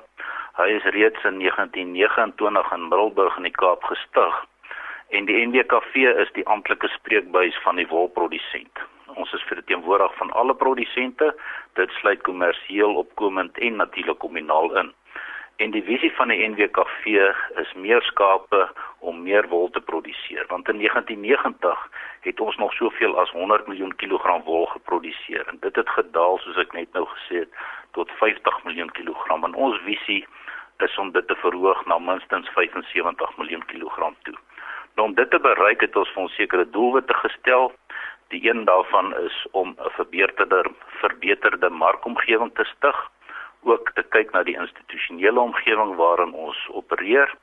Hy 0.59 0.69
is 0.77 0.85
reeds 0.95 1.23
in 1.27 1.39
1929 1.43 2.71
in 2.75 2.87
Middelburg 2.87 3.39
in 3.39 3.47
die 3.47 3.55
Kaap 3.55 3.83
gestig 3.89 4.43
en 5.13 5.25
die 5.29 5.45
NWKV 5.45 6.09
is 6.23 6.31
die 6.33 6.45
amptelike 6.49 6.89
spreekbuis 6.95 7.57
van 7.61 7.77
die 7.77 7.87
wolprodusent. 7.87 8.81
Ons 9.13 9.33
is 9.37 9.45
verteenwoordig 9.45 10.15
van 10.17 10.31
alle 10.31 10.55
produsente, 10.57 11.27
dit 11.77 11.91
sluit 11.99 12.21
kommersieel, 12.25 12.95
opkomend 13.03 13.57
en 13.57 13.75
natuurlik 13.75 14.17
kominaal 14.23 14.73
in. 14.81 14.89
En 15.61 15.71
die 15.71 15.83
visie 15.85 16.09
van 16.17 16.33
die 16.33 16.47
NWKV 16.49 17.13
is 17.61 17.73
meer 17.77 18.01
skape 18.09 18.63
om 18.99 19.21
meer 19.21 19.45
wol 19.51 19.69
te 19.69 19.81
produseer, 19.85 20.47
want 20.49 20.69
in 20.73 20.81
1990 20.81 21.83
het 22.25 22.39
ons 22.39 22.57
nog 22.57 22.73
soveel 22.73 23.13
as 23.21 23.29
100 23.37 23.67
miljoen 23.67 23.93
kilogram 24.01 24.41
wol 24.49 24.65
geproduseer 24.71 25.45
en 25.47 25.61
dit 25.61 25.75
het 25.75 25.89
gedaal 25.89 26.39
soos 26.41 26.57
ek 26.65 26.73
net 26.73 26.89
nou 26.97 27.05
gesê 27.11 27.43
het 27.43 27.61
tot 27.93 28.09
50 28.17 28.63
miljoen 28.63 28.89
kilogram. 28.97 29.45
En 29.45 29.53
ons 29.53 29.77
visie 29.85 30.23
is 30.81 30.97
om 30.97 31.13
dit 31.13 31.27
te 31.27 31.37
verhoog 31.45 31.85
na 31.85 31.99
minstens 32.01 32.49
75 32.57 33.37
miljoen 33.37 33.65
kilogram 33.69 34.17
toe. 34.23 34.37
Nou 34.95 35.07
om 35.07 35.13
dit 35.13 35.29
te 35.29 35.39
bereik 35.39 35.81
het 35.81 35.95
ons 35.95 36.09
vir 36.13 36.23
ons 36.23 36.35
sekere 36.37 36.65
doelwitte 36.69 37.13
gestel. 37.13 37.71
Die 38.33 38.41
een 38.45 38.65
daarvan 38.65 39.13
is 39.17 39.37
om 39.51 39.75
'n 39.77 39.89
verbeterde 39.97 40.63
verbeterde 41.01 41.69
markomgewing 41.69 42.51
te 42.53 42.63
stig, 42.63 43.09
ook 43.63 43.91
te 43.93 44.03
kyk 44.03 44.31
na 44.31 44.43
die 44.43 44.57
institusionele 44.57 45.39
omgewing 45.39 45.95
waarin 45.95 46.33
ons 46.33 46.67
opereer 46.71 47.33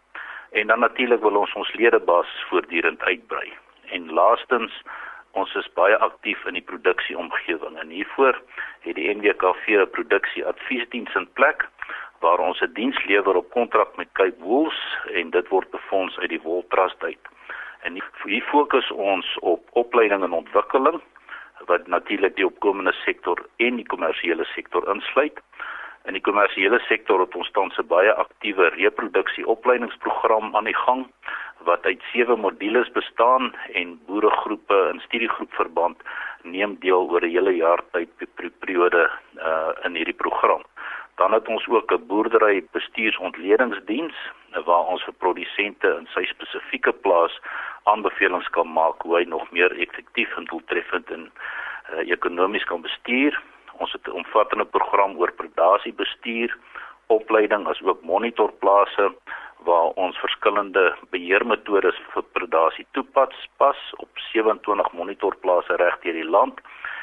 en 0.50 0.66
dan 0.66 0.80
natuurlik 0.80 1.20
wil 1.20 1.36
ons 1.36 1.52
ons 1.52 1.72
ledebasis 1.72 2.44
voortdurend 2.48 3.02
uitbrei. 3.02 3.52
En 3.90 4.12
laastens 4.12 4.82
ons 5.30 5.54
is 5.54 5.72
baie 5.72 5.96
aktief 5.96 6.44
in 6.44 6.54
die 6.54 6.68
produksieomgewing 6.72 7.78
en 7.78 7.88
hiervoor 7.88 8.40
het 8.80 8.94
die 8.94 9.14
NWKV 9.14 9.66
'n 9.68 9.90
produksieadviesdiens 9.90 11.14
in 11.14 11.28
plek 11.32 11.68
waar 12.20 12.38
ons 12.38 12.60
'n 12.60 12.72
diens 12.72 13.04
lewer 13.04 13.36
op 13.36 13.50
kontrak 13.50 13.96
met 13.96 14.08
Cape 14.12 14.38
Wools 14.38 14.98
en 15.12 15.30
dit 15.30 15.48
word 15.48 15.70
befonds 15.70 16.18
uit 16.18 16.28
die 16.28 16.42
Wool 16.42 16.64
Trust 16.68 17.02
uit. 17.02 17.24
En 17.82 17.96
hier 18.24 18.42
fokus 18.42 18.90
ons 18.90 19.38
op 19.40 19.68
opleiding 19.72 20.22
en 20.22 20.32
ontwikkeling 20.32 21.00
wat 21.66 21.86
natuurlik 21.86 22.36
die 22.36 22.46
opkomende 22.46 22.92
sektor 22.92 23.46
en 23.56 23.76
die 23.76 23.86
kommersiële 23.86 24.44
sektor 24.44 24.88
insluit. 24.88 25.40
In 26.08 26.16
die 26.16 26.24
kommersiële 26.24 26.78
sektor 26.88 27.20
het 27.20 27.34
ons 27.36 27.50
tans 27.50 27.76
'n 27.78 27.86
baie 27.86 28.12
aktiewe 28.12 28.68
reproduksie 28.68 29.46
opleidingsprogram 29.46 30.56
aan 30.56 30.64
die 30.64 30.80
gang 30.86 31.06
wat 31.68 31.84
uit 31.84 32.02
sewe 32.12 32.36
modules 32.36 32.90
bestaan 32.92 33.54
en 33.72 34.00
boeregroepe 34.06 34.90
in 34.92 35.00
studiegroepverband 35.00 36.02
neem 36.42 36.76
deel 36.80 37.08
oor 37.10 37.20
'n 37.20 37.30
hele 37.30 37.56
jaar 37.56 37.82
tyd 37.92 38.08
periode 38.60 39.10
uh, 39.36 39.72
in 39.84 39.94
hierdie 39.94 40.20
program. 40.24 40.62
Dan 41.20 41.32
het 41.32 41.48
ons 41.48 41.66
ook 41.68 41.92
'n 41.92 42.06
boerdery 42.06 42.64
bestuursontledingdiens 42.72 44.16
waar 44.64 44.86
ons 44.92 45.02
vir 45.04 45.14
produsente 45.24 45.88
in 45.98 46.06
sy 46.14 46.24
spesifieke 46.24 46.92
plaas 46.92 47.40
aanbevelings 47.82 48.48
kan 48.56 48.72
maak 48.72 49.02
hoe 49.02 49.16
hy 49.16 49.24
nog 49.24 49.50
meer 49.50 49.72
effektief 49.78 50.36
en 50.36 50.44
doeltreffend 50.44 51.10
en 51.10 51.30
uh, 51.92 52.10
ekonomies 52.10 52.64
kan 52.64 52.80
bestuur. 52.80 53.42
Ons 53.72 53.92
het 53.92 54.06
'n 54.06 54.18
omvattende 54.20 54.64
program 54.64 55.16
oor 55.16 55.32
predasiebestuur, 55.32 56.56
opleiding 57.06 57.68
asook 57.68 58.02
monitorplase 58.02 59.12
waar 59.58 59.88
ons 60.04 60.18
verskillende 60.18 60.96
beheermetodes 61.10 61.98
vir 62.12 62.24
predasie 62.32 62.86
toepas 62.90 63.48
pas 63.56 63.80
op 63.96 64.08
27 64.32 64.92
monitorplase 64.92 65.76
reg 65.76 66.00
deur 66.00 66.12
die 66.12 66.30
land 66.36 66.60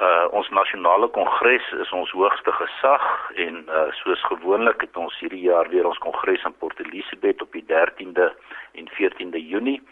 Uh 0.00 0.26
ons 0.30 0.48
nasionale 0.48 1.08
kongres 1.08 1.72
is 1.72 1.92
ons 1.92 2.10
hoogste 2.10 2.52
gesag 2.52 3.30
en 3.34 3.64
uh 3.68 3.92
soos 3.92 4.24
gewoonlik 4.24 4.80
het 4.80 4.96
ons 4.96 5.18
hierdie 5.18 5.42
jaar 5.42 5.68
weer 5.68 5.86
ons 5.86 5.98
kongres 5.98 6.44
in 6.44 6.54
Port 6.58 6.80
Elizabeth 6.80 7.42
op 7.42 7.52
die 7.52 7.64
13de 7.64 8.32
en 8.72 8.88
14de 8.88 9.46
Junie 9.46 9.82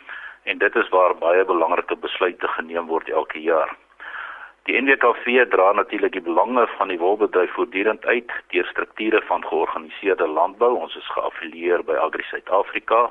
en 0.47 0.59
dit 0.59 0.77
is 0.77 0.89
waar 0.95 1.15
baie 1.19 1.45
belangrike 1.45 1.97
besluite 2.07 2.49
geneem 2.49 2.87
word 2.87 3.09
elke 3.11 3.41
jaar. 3.43 3.73
Die 4.67 4.79
NWKV 4.83 5.47
dra 5.51 5.73
natuurlik 5.73 6.13
die 6.13 6.27
belange 6.27 6.67
van 6.77 6.89
die 6.91 6.99
wolbedryf 6.99 7.53
voortdurend 7.55 8.07
uit 8.07 8.33
deur 8.55 8.67
strukture 8.71 9.23
van 9.27 9.45
georganiseerde 9.47 10.27
landbou. 10.27 10.73
Ons 10.75 10.97
is 10.99 11.11
geaffilieer 11.15 11.85
by 11.87 11.99
Agri 12.03 12.27
Suid-Afrika. 12.31 13.11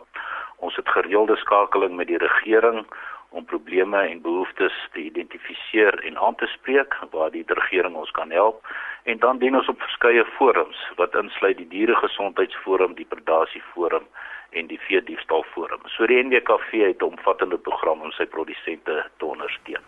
Ons 0.63 0.75
het 0.75 0.89
gereelde 0.95 1.35
skakeling 1.43 1.95
met 1.95 2.11
die 2.11 2.19
regering 2.23 2.83
om 3.29 3.45
probleme 3.45 3.99
en 3.99 4.21
behoeftes 4.21 4.75
te 4.91 4.99
identifiseer 4.99 5.99
en 6.07 6.17
aan 6.17 6.35
te 6.35 6.47
spreek 6.57 6.95
waar 7.11 7.31
die 7.31 7.43
regering 7.47 7.95
ons 7.95 8.11
kan 8.11 8.31
help 8.31 8.63
en 9.03 9.19
dan 9.19 9.39
dien 9.39 9.55
ons 9.55 9.67
op 9.67 9.81
verskeie 9.81 10.23
forums 10.37 10.79
wat 10.95 11.15
insluit 11.15 11.57
die 11.57 11.67
dieregesondheidsforum, 11.67 12.95
die 12.95 13.07
predasieforum 13.09 14.07
en 14.51 14.67
die 14.67 14.79
vee 14.87 15.01
diefstal 15.03 15.43
forum. 15.53 15.81
So 15.97 16.07
die 16.07 16.23
NWKV 16.23 16.71
het 16.87 17.01
'n 17.01 17.11
omvattende 17.11 17.57
program 17.57 18.01
om 18.01 18.11
sy 18.11 18.25
produsente 18.25 19.09
te 19.17 19.25
ondersteun. 19.25 19.83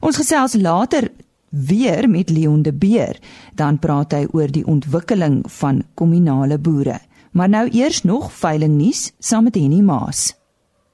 Ons 0.00 0.16
gesels 0.16 0.54
later 0.54 1.08
weer 1.50 2.10
met 2.10 2.30
Leon 2.30 2.62
de 2.62 2.72
Beer, 2.72 3.18
dan 3.54 3.78
praat 3.78 4.12
hy 4.12 4.26
oor 4.32 4.50
die 4.50 4.66
ontwikkeling 4.66 5.44
van 5.60 5.82
kommunale 5.94 6.58
boere. 6.58 6.98
Maar 7.32 7.48
nou 7.48 7.68
eers 7.70 8.02
nog 8.02 8.32
veiling 8.32 8.76
nuus 8.78 9.12
saam 9.18 9.44
met 9.44 9.54
Henny 9.54 9.80
Maas. 9.80 10.34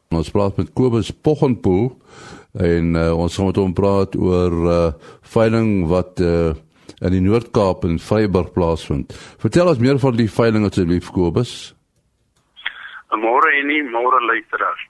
Ons 0.09 0.31
praat 0.31 0.57
met 0.57 0.73
Kobus 0.73 1.11
Poggenpoel 1.11 1.93
en 2.53 2.95
uh, 2.95 3.19
ons 3.19 3.37
gaan 3.37 3.47
met 3.47 3.57
hom 3.57 3.73
praat 3.73 4.17
oor 4.17 4.57
uh, 4.67 4.79
veiling 5.23 5.87
wat 5.89 6.21
uh, 6.21 6.51
in 7.01 7.15
die 7.15 7.23
Noord-Kaap 7.25 7.85
in 7.85 8.01
Vryburg 8.03 8.51
plaasvind. 8.53 9.15
Vertel 9.39 9.71
ons 9.71 9.79
meer 9.79 10.01
van 10.03 10.17
die 10.17 10.31
veiling 10.31 10.67
asseblief 10.67 11.13
Kobus. 11.15 11.75
Môre 13.19 13.51
en 13.59 13.67
nie 13.67 13.83
môre 13.83 14.21
luisteraars. 14.23 14.87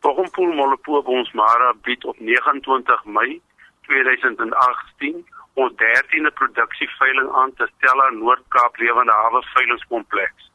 Poggenpoel 0.00 0.54
Molopo 0.54 1.02
ons 1.02 1.32
Mara 1.32 1.72
bied 1.82 2.04
op 2.04 2.18
29 2.18 3.04
Mei 3.04 3.40
2018 3.88 5.24
ons 5.54 5.72
13de 5.82 6.30
produksieveiling 6.38 7.32
aan 7.34 7.52
te 7.54 7.66
Stella 7.74 8.10
Noord-Kaap 8.10 8.78
Lewende 8.78 9.12
Hawe 9.12 9.42
Veilingskompleks. 9.54 10.50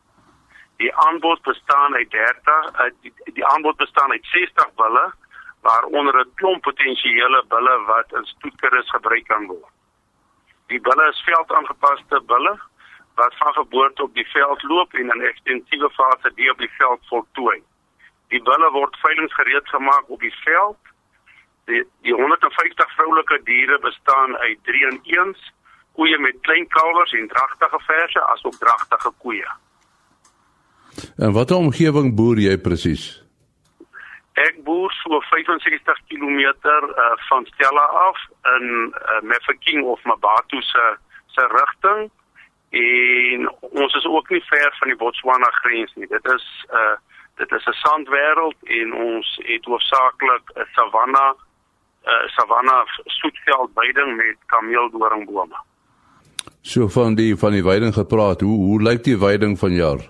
Die 0.77 0.95
aanbod 1.07 1.41
bestaan 1.41 1.95
uit 1.95 2.11
30 2.11 2.71
uit 2.73 2.95
die, 3.01 3.13
die 3.33 3.45
aanbod 3.45 3.77
bestaan 3.77 4.11
uit 4.11 4.25
60 4.31 4.73
bulle 4.75 5.05
waaronder 5.61 6.19
'n 6.19 6.31
klomp 6.35 6.61
potensiële 6.61 7.43
bulle 7.47 7.75
wat 7.91 8.13
in 8.13 8.25
stoetkeres 8.25 8.89
gebruik 8.89 9.27
kan 9.27 9.47
word. 9.47 9.73
Die 10.67 10.81
bulle 10.81 11.09
is 11.09 11.23
veldaangepaste 11.25 12.21
bulle 12.21 12.59
wat 13.15 13.35
van 13.37 13.53
geboorte 13.53 14.03
op 14.03 14.13
die 14.13 14.27
veld 14.27 14.63
loop 14.63 14.93
en 14.93 15.09
in 15.13 15.21
ekstensiewe 15.21 15.89
fase 15.89 16.31
die 16.35 16.51
op 16.51 16.57
die 16.57 16.71
veld 16.77 17.01
voltooi. 17.07 17.59
Die 18.27 18.41
bulle 18.41 18.71
word 18.71 18.95
veilingsgereed 19.03 19.69
gemaak 19.69 20.09
op 20.09 20.19
die 20.19 20.35
veld. 20.43 20.81
Die 21.65 21.83
die 22.01 22.13
150 22.13 22.95
vroulike 22.95 23.39
diere 23.43 23.79
bestaan 23.79 24.37
uit 24.37 24.59
3 24.63 24.87
en 24.87 24.99
1s, 25.19 25.51
koeie 25.91 26.17
met 26.19 26.41
klein 26.41 26.67
kalwers 26.67 27.11
en 27.11 27.27
dragtige 27.27 27.79
verse 27.87 28.25
asook 28.33 28.57
dragtige 28.59 29.11
koeie. 29.17 29.51
En 31.17 31.31
watter 31.31 31.55
omgewing 31.55 32.15
boer 32.15 32.39
jy 32.39 32.57
presies? 32.57 33.05
Ek 34.35 34.59
boer 34.67 34.91
so 34.99 35.21
65 35.31 35.99
km 36.11 36.39
uh, 36.43 37.15
van 37.29 37.45
Stella 37.53 37.85
af 38.07 38.19
in 38.57 38.67
uh, 38.91 39.21
Mafeking 39.23 39.83
of 39.83 40.03
Mabatu 40.03 40.61
se 40.61 40.85
se 41.35 41.47
rigting 41.51 42.11
en 42.75 43.49
ons 43.59 43.93
is 43.93 44.05
ook 44.05 44.29
nie 44.29 44.43
ver 44.49 44.75
van 44.79 44.87
die 44.91 44.97
Botswana 44.97 45.49
grens 45.61 45.93
nie. 45.95 46.07
Dit 46.07 46.25
is 46.25 46.45
'n 46.69 46.75
uh, 46.75 46.95
dit 47.35 47.51
is 47.51 47.65
'n 47.65 47.79
sandwêreld 47.83 48.57
en 48.63 48.93
ons 48.93 49.39
het 49.43 49.65
hoofsaaklik 49.65 50.45
'n 50.55 50.67
savanna 50.71 51.27
'n 51.31 52.09
uh, 52.09 52.27
savanna 52.37 52.85
soetveld 53.05 53.71
veiding 53.73 54.15
met 54.15 54.37
kameeldoringbome. 54.45 55.57
So 56.61 56.87
van 56.87 57.15
die 57.15 57.35
van 57.37 57.51
die 57.51 57.63
veiding 57.63 57.93
gepraat, 57.93 58.41
hoe 58.41 58.57
hoe 58.57 58.81
lyk 58.81 59.03
die 59.03 59.17
veiding 59.17 59.59
van 59.59 59.71
jaar? 59.71 60.01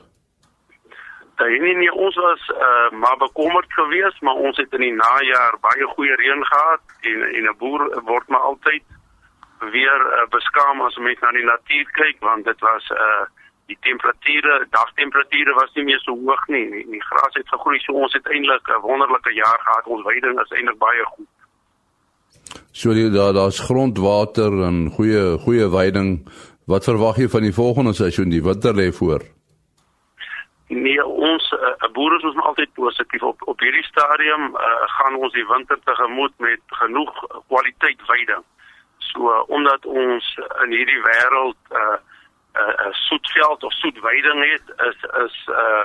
Daar 1.36 1.50
nee, 1.60 1.76
nie 1.76 1.92
ons 1.92 2.16
was 2.16 2.50
uh, 2.50 3.00
maar 3.00 3.18
bekommerd 3.18 3.74
geweest, 3.74 4.22
maar 4.22 4.34
ons 4.34 4.58
het 4.58 4.74
in 4.74 4.80
die 4.80 4.94
najaar 4.94 5.58
baie 5.62 5.86
goeie 5.86 6.16
reën 6.16 6.46
gehad 6.46 6.82
en 7.02 7.22
en 7.22 7.44
'n 7.44 7.58
boer 7.58 8.02
word 8.04 8.28
maar 8.28 8.40
altyd 8.40 8.84
weer 9.60 10.02
uh, 10.06 10.28
beskaam 10.30 10.82
as 10.82 10.98
mens 10.98 11.20
na 11.20 11.32
die 11.32 11.46
natuur 11.46 11.88
kyk 11.92 12.18
want 12.20 12.46
dit 12.46 12.60
was 12.60 12.90
'n 12.90 13.02
uh, 13.08 13.26
die 13.66 13.78
temperature, 13.82 14.68
dagtemperature 14.70 15.54
was 15.54 15.72
nie 15.76 15.86
meer 15.90 16.02
so 16.04 16.14
hoog 16.14 16.44
nie. 16.54 16.66
Die, 16.72 16.84
die 16.92 17.04
gras 17.10 17.34
het 17.34 17.50
gegroei, 17.50 17.80
so 17.82 17.94
ons 17.94 18.14
het 18.14 18.28
eintlik 18.30 18.68
'n 18.70 18.82
wonderlike 18.82 19.34
jaar 19.34 19.60
gehad. 19.66 19.86
Ons 19.86 20.06
veiding 20.06 20.40
is 20.42 20.52
eintlik 20.52 20.78
baie 20.78 21.06
goed. 21.06 21.32
So 22.72 22.94
die, 22.94 23.10
daar 23.10 23.34
daar's 23.34 23.60
grondwater 23.60 24.52
en 24.68 24.92
goeie 24.98 25.38
goeie 25.46 25.70
veiding. 25.70 26.28
Wat 26.66 26.84
verwag 26.84 27.18
jy 27.18 27.28
van 27.30 27.42
die 27.42 27.54
volgende 27.54 27.94
seisoen? 27.94 28.30
Die 28.30 28.44
winter 28.44 28.74
lê 28.74 28.92
voor. 28.92 29.22
Nee, 30.68 31.06
ons 31.06 31.52
uh, 31.54 31.92
boere 31.94 32.18
is 32.18 32.24
ons 32.24 32.42
altyd 32.42 32.74
positief 32.74 33.24
op 33.24 33.42
op 33.48 33.60
hierdie 33.60 33.86
stadium 33.86 34.56
uh, 34.56 34.82
gaan 34.98 35.16
ons 35.16 35.34
die 35.34 35.46
winter 35.48 35.80
tegemoet 35.84 36.34
met 36.38 36.62
genoeg 36.68 37.14
kwaliteit 37.48 38.02
veiding. 38.06 38.44
So 39.12 39.32
uh, 39.32 39.44
omdat 39.48 39.86
ons 39.86 40.38
in 40.64 40.72
hierdie 40.72 41.02
wêreld 41.02 41.58
uh, 41.72 41.98
'n 42.56 42.60
uh, 42.62 42.86
uh, 42.86 42.94
soetveld 43.08 43.64
of 43.64 43.74
soetweiding 43.74 44.40
het 44.52 44.66
is 44.88 45.00
is 45.24 45.36
'n 45.48 45.52
uh, 45.52 45.84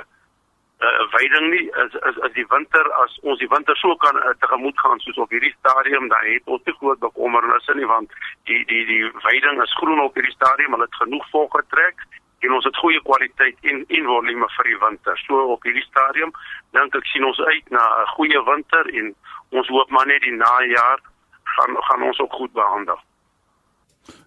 'n 0.81 1.01
uh, 1.01 1.11
weiding 1.11 1.49
nie 1.49 1.67
is, 1.83 1.93
is 2.09 2.15
is 2.25 2.33
die 2.33 2.45
winter 2.47 2.85
as 3.03 3.19
ons 3.21 3.39
die 3.39 3.47
winter 3.47 3.75
so 3.77 3.95
kan 3.95 4.15
uh, 4.17 4.29
tegemoet 4.39 4.79
gaan 4.79 4.99
soos 4.99 5.17
op 5.17 5.29
hierdie 5.29 5.55
stadium 5.59 6.07
dan 6.07 6.25
het 6.25 6.41
ons 6.45 6.63
te 6.63 6.73
groot 6.79 6.99
bekommernisse 6.99 7.73
nie 7.73 7.85
want 7.85 8.09
die 8.43 8.65
die 8.71 8.85
die 8.85 9.11
weiding 9.27 9.61
is 9.61 9.75
groen 9.81 10.01
op 10.01 10.15
hierdie 10.15 10.37
stadium 10.39 10.71
hulle 10.71 10.87
het 10.89 11.01
genoeg 11.03 11.29
vog 11.29 11.51
getrek 11.51 12.01
en 12.39 12.53
ons 12.57 12.65
het 12.65 12.81
goeie 12.83 13.01
kwaliteit 13.01 13.57
en 13.61 13.85
volume 14.05 14.47
vir 14.55 14.71
die 14.71 14.79
winter. 14.87 15.17
So 15.27 15.43
op 15.55 15.63
hierdie 15.63 15.85
stadium 15.85 16.33
dink 16.71 16.95
ek 16.95 17.05
sien 17.13 17.25
ons 17.29 17.41
uit 17.41 17.69
na 17.69 17.83
'n 18.01 18.11
goeie 18.15 18.43
winter 18.49 18.93
en 18.99 19.15
ons 19.49 19.67
hoop 19.67 19.89
maar 19.89 20.07
net 20.07 20.21
die 20.21 20.37
najaar 20.39 20.99
gaan 21.43 21.75
gaan 21.87 22.03
ons 22.09 22.19
ook 22.19 22.33
goed 22.33 22.53
behandel 22.53 22.99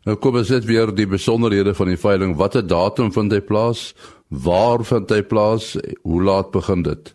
Nou 0.05 0.17
kom 0.21 0.37
ons 0.37 0.51
net 0.53 0.67
weer 0.69 0.91
die 0.95 1.07
besonderhede 1.09 1.75
van 1.75 1.91
die 1.93 2.01
veiling. 2.01 2.37
Watter 2.37 2.67
datum 2.67 3.13
vind 3.13 3.33
hy 3.33 3.41
plaas? 3.41 3.95
Waar 4.29 4.85
vind 4.85 5.11
hy 5.11 5.23
plaas? 5.23 5.75
Hoe 6.03 6.23
laat 6.23 6.51
begin 6.51 6.83
dit? 6.83 7.15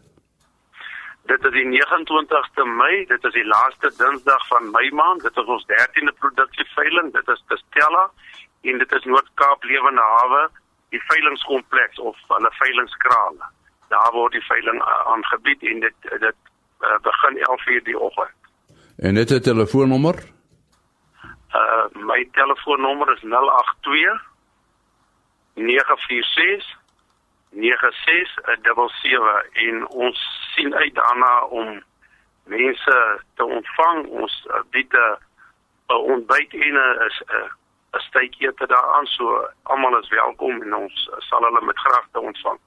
Dit 1.29 1.45
is 1.45 1.53
die 1.53 1.67
29ste 1.69 2.65
Mei. 2.65 3.05
Dit 3.05 3.23
is 3.23 3.35
die 3.37 3.45
laaste 3.45 3.91
Dinsdag 3.97 4.47
van 4.47 4.71
Mei 4.73 4.89
maand. 4.91 5.21
Dit 5.21 5.37
is 5.37 5.51
ons 5.55 5.65
13de 5.69 6.15
produksieveiling. 6.23 7.13
Dit 7.13 7.27
is 7.29 7.43
Stella 7.61 8.09
en 8.61 8.81
dit 8.81 8.91
is 8.97 9.05
Noord-Kaap 9.07 9.63
Lewende 9.63 10.03
Hawe, 10.15 10.41
die 10.89 11.01
veilingskompleks 11.07 11.99
of 11.99 12.17
hulle 12.33 12.51
veilingskrale. 12.57 13.53
Daar 13.93 14.11
word 14.13 14.35
die 14.35 14.43
veiling 14.47 14.81
uh, 14.81 14.97
aangebied 15.13 15.63
en 15.69 15.85
dit 15.85 16.09
dit 16.09 16.41
uh, 16.81 16.97
begin 17.05 17.39
11:00 17.45 17.85
die 17.87 17.99
oggend. 17.99 18.35
En 18.97 19.13
net 19.13 19.31
'n 19.31 19.41
telefoonnommer 19.41 20.15
082 20.15 20.38
Uh 21.53 21.85
my 22.05 22.27
telefoonnommer 22.31 23.11
is 23.13 23.21
082 23.21 24.19
946 25.53 26.77
9677 27.49 29.43
en 29.53 29.87
ons 29.87 30.17
sien 30.55 30.73
uit 30.75 30.95
daarna 30.95 31.45
om 31.45 31.83
mense 32.43 33.21
te 33.35 33.43
ontvang. 33.45 34.07
Ons 34.07 34.45
uh, 34.47 34.53
bied 34.69 34.93
'n 34.93 35.17
ontbyt 36.13 36.53
en 36.53 36.75
'n 36.75 37.11
'n 37.93 37.99
steekie 38.07 38.53
te 38.53 38.67
daaraan 38.67 39.05
so 39.05 39.47
almal 39.63 39.99
is 39.99 40.09
welkom 40.09 40.61
en 40.61 40.73
ons 40.75 41.09
sal 41.17 41.41
hulle 41.43 41.65
met 41.65 41.79
graagte 41.79 42.19
ontvang. 42.19 42.59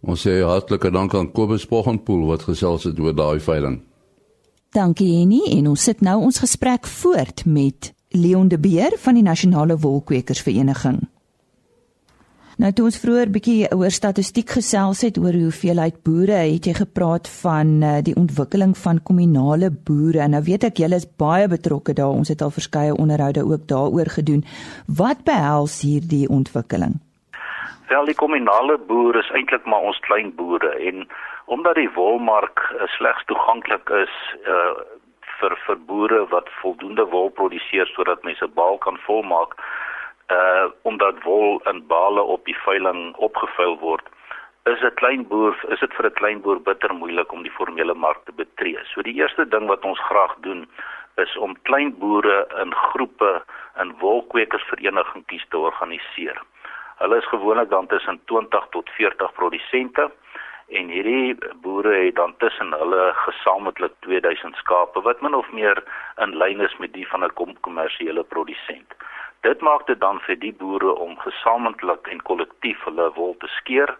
Ons 0.00 0.28
sê 0.28 0.42
hartlike 0.42 0.90
dank 0.90 1.14
aan 1.14 1.32
Kobus 1.32 1.66
Poggenpoel 1.66 2.26
wat 2.26 2.42
gesels 2.42 2.84
het 2.84 2.98
oor 2.98 3.14
daai 3.14 3.40
veiling. 3.40 3.82
Dankie 4.76 5.22
Henny 5.22 5.38
en 5.56 5.70
ons 5.70 5.82
sit 5.88 6.02
nou 6.04 6.18
ons 6.26 6.38
gesprek 6.42 6.84
voort 7.00 7.46
met 7.48 7.94
Leon 8.12 8.50
de 8.52 8.58
Beer 8.60 8.92
van 9.00 9.16
die 9.16 9.22
Nasionale 9.24 9.78
Wolkwekersvereniging. 9.80 10.98
Nou 12.60 12.70
toe 12.76 12.84
ons 12.90 12.98
vroeër 13.00 13.30
bietjie 13.32 13.70
oor 13.72 13.94
statistiek 13.94 14.52
gesels 14.58 15.00
het 15.06 15.16
oor 15.16 15.32
hoeveelheid 15.32 15.96
boere, 16.04 16.42
het 16.50 16.68
jy 16.68 16.74
gepraat 16.76 17.30
van 17.38 17.70
uh, 17.80 17.94
die 18.04 18.12
ontwikkeling 18.20 18.74
van 18.76 19.00
kommunale 19.00 19.70
boere. 19.72 20.28
Nou 20.28 20.42
weet 20.44 20.68
ek 20.68 20.82
julle 20.84 21.00
is 21.00 21.08
baie 21.08 21.48
betrokke 21.48 21.96
daar. 21.96 22.12
Ons 22.12 22.34
het 22.34 22.44
al 22.44 22.52
verskeie 22.52 22.92
onderhoude 22.92 23.46
ook 23.48 23.64
daaroor 23.72 24.12
gedoen. 24.18 24.44
Wat 24.92 25.24
behels 25.24 25.80
hierdie 25.88 26.26
ontwikkeling? 26.28 26.98
Wel, 27.88 28.12
die 28.12 28.18
kommunale 28.18 28.76
boere 28.90 29.24
is 29.24 29.32
eintlik 29.32 29.64
maar 29.64 29.88
ons 29.88 30.04
klein 30.04 30.34
boere 30.36 30.74
en 30.84 31.06
omdat 31.46 31.74
die 31.74 31.90
wolmark 31.94 32.62
uh, 32.74 32.86
slegs 32.98 33.24
toeganklik 33.24 33.90
is 34.02 34.14
uh 34.46 34.74
vir 35.36 35.52
vir 35.66 35.76
boere 35.88 36.22
wat 36.32 36.46
voldoende 36.62 37.04
wol 37.12 37.26
produseer 37.38 37.90
sodat 37.92 38.22
mense 38.24 38.46
baal 38.58 38.78
kan 38.84 38.96
volmaak 39.06 39.52
uh 40.36 40.66
omdat 40.90 41.18
wol 41.24 41.60
in 41.72 41.82
bale 41.86 42.22
op 42.22 42.44
die 42.44 42.56
veiling 42.64 43.02
opgevuil 43.28 43.76
word 43.82 44.08
is 44.72 44.82
'n 44.82 44.94
klein 45.00 45.22
boer 45.30 45.54
is 45.74 45.80
dit 45.80 45.92
vir 45.96 46.06
'n 46.06 46.18
klein 46.20 46.40
boer 46.40 46.60
bitter 46.68 46.94
moeilik 46.94 47.32
om 47.32 47.42
die 47.42 47.56
formele 47.58 47.94
mark 47.94 48.24
te 48.24 48.32
betree. 48.32 48.78
So 48.84 49.02
die 49.02 49.14
eerste 49.14 49.48
ding 49.48 49.66
wat 49.66 49.84
ons 49.84 50.00
graag 50.08 50.34
doen 50.40 50.66
is 51.16 51.36
om 51.36 51.62
klein 51.62 51.98
boere 51.98 52.46
in 52.62 52.74
groepe 52.74 53.42
in 53.82 53.94
wolkwekersverenigings 53.98 55.46
te 55.48 55.58
organiseer. 55.58 56.42
Hulle 56.98 57.16
is 57.16 57.28
gewoonlik 57.28 57.70
dan 57.70 57.86
tussen 57.86 58.20
20 58.24 58.66
tot 58.70 58.90
40 58.90 59.32
produsente 59.32 60.10
en 60.68 60.88
hierdie 60.88 61.36
boere 61.62 61.94
het 61.94 62.14
dan 62.14 62.34
tussen 62.42 62.72
hulle 62.72 63.12
gesamentlik 63.14 63.92
2000 64.06 64.56
skape 64.56 65.00
wat 65.00 65.20
min 65.20 65.34
of 65.34 65.50
meer 65.52 65.82
in 66.22 66.34
lyn 66.36 66.60
is 66.60 66.76
met 66.78 66.92
die 66.92 67.08
van 67.08 67.24
'n 67.24 67.54
kommersiële 67.60 68.24
produsent. 68.24 68.94
Dit 69.40 69.60
maak 69.60 69.86
dit 69.86 70.00
dan 70.00 70.20
vir 70.20 70.38
die 70.38 70.52
boere 70.52 70.92
om 70.94 71.18
gesamentlik 71.18 72.06
en 72.06 72.22
kollektief 72.22 72.84
hulle 72.84 73.12
wol 73.14 73.36
te 73.38 73.46
skeer 73.46 73.96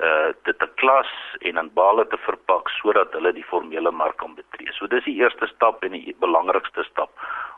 uh 0.00 0.32
dit 0.42 0.58
te 0.58 0.68
klas 0.74 1.10
en 1.40 1.56
in 1.56 1.70
bale 1.74 2.06
te 2.06 2.16
verpak 2.16 2.68
sodat 2.68 3.12
hulle 3.12 3.32
die 3.32 3.44
formele 3.44 3.90
mark 3.90 4.16
kan 4.16 4.34
betree. 4.34 4.72
So 4.72 4.86
dis 4.86 5.04
die 5.04 5.20
eerste 5.22 5.46
stap 5.46 5.84
en 5.84 5.92
die 5.92 6.16
belangrikste 6.18 6.82
stap 6.82 7.10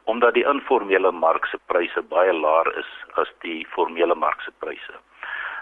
omdat 0.04 0.34
die 0.34 0.44
informele 0.46 1.10
mark 1.12 1.46
se 1.46 1.58
pryse 1.66 2.02
baie 2.02 2.32
laer 2.32 2.68
is 2.78 2.90
as 3.14 3.30
die 3.40 3.66
formele 3.74 4.14
mark 4.14 4.40
se 4.40 4.52
pryse. 4.58 5.00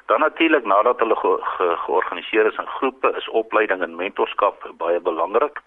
Dan 0.06 0.20
natuurlik 0.20 0.64
nadat 0.64 0.98
hulle 0.98 1.16
ge 1.16 1.38
ge 1.40 1.76
georganiseer 1.76 2.46
is 2.46 2.56
in 2.56 2.66
groepe, 2.66 3.12
is 3.16 3.28
opleiding 3.28 3.82
en 3.82 3.96
mentorskap 3.96 4.66
baie 4.76 5.00
belangrik. 5.00 5.60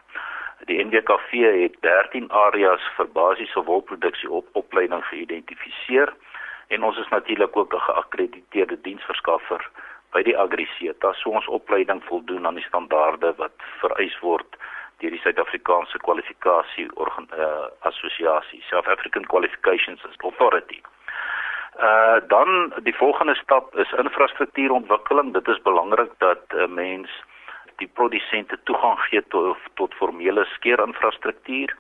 Die 0.66 0.84
NWKV 0.84 1.32
het 1.62 1.76
13 1.82 2.32
areas 2.32 2.82
vir 2.96 3.08
basiese 3.14 3.64
wolproduksie 3.64 4.30
op 4.30 4.48
opleiding 4.52 5.04
geïdentifiseer 5.06 6.14
en 6.68 6.84
ons 6.84 6.98
is 6.98 7.08
natuurlik 7.08 7.58
ook 7.58 7.74
'n 7.74 7.88
geakkrediteerde 7.90 8.82
diensverskaffer 8.82 9.70
by 10.12 10.22
die 10.24 10.38
Agriseta 10.38 11.14
so 11.14 11.30
ons 11.30 11.48
opleiding 11.48 12.04
voldoen 12.04 12.46
aan 12.48 12.60
die 12.60 12.70
standaarde 12.70 13.34
wat 13.38 13.56
vereis 13.82 14.20
word 14.20 14.58
deur 14.98 15.12
die 15.14 15.20
Suid-Afrikaanse 15.20 15.98
kwalifikasie 15.98 16.88
uh, 16.98 17.66
assosiasie 17.80 18.64
South 18.70 18.88
African 18.88 19.26
Qualifications 19.26 20.02
Authority. 20.24 20.82
Uh 21.80 22.18
dan 22.28 22.74
die 22.84 22.96
volgende 22.96 23.36
stap 23.36 23.76
is 23.76 23.92
infrastruktuurontwikkeling. 23.92 25.34
Dit 25.34 25.48
is 25.48 25.62
belangrik 25.62 26.12
dat 26.18 26.42
'n 26.50 26.58
uh, 26.58 26.68
mens 26.68 27.10
die 27.76 27.88
produsente 27.88 28.58
toegang 28.64 29.00
gee 29.00 29.28
tot 29.28 29.58
tot 29.74 29.94
formele 29.94 30.46
skeerinfrastruktuur. 30.46 31.76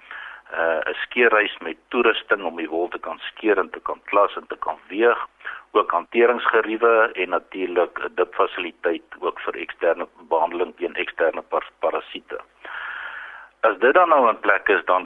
Uh 0.54 0.80
'n 0.86 0.94
skeerhuis 0.94 1.58
met 1.58 1.78
toerusting 1.88 2.44
om 2.44 2.56
die 2.56 2.70
wol 2.70 2.88
te 2.88 3.00
kan 3.00 3.20
skeer 3.20 3.58
en 3.58 3.70
te 3.70 3.80
kan 3.80 4.02
klas 4.04 4.36
en 4.36 4.48
te 4.48 4.58
kan 4.58 4.78
weeg 4.88 5.28
ook 5.72 5.92
hanteringsgeriewe 5.92 7.10
en 7.14 7.30
natuurlik 7.30 8.00
'n 8.00 8.16
dipfasiliteit 8.16 9.08
ook 9.20 9.40
vir 9.40 9.56
eksterne 9.56 10.08
behandeling 10.30 10.76
teen 10.76 10.96
eksterne 10.96 11.44
parasiete. 11.80 12.40
As 13.60 13.78
dit 13.78 13.94
dan 13.94 14.10
nou 14.10 14.30
in 14.30 14.40
plek 14.40 14.70
is, 14.70 14.86
dan 14.86 15.06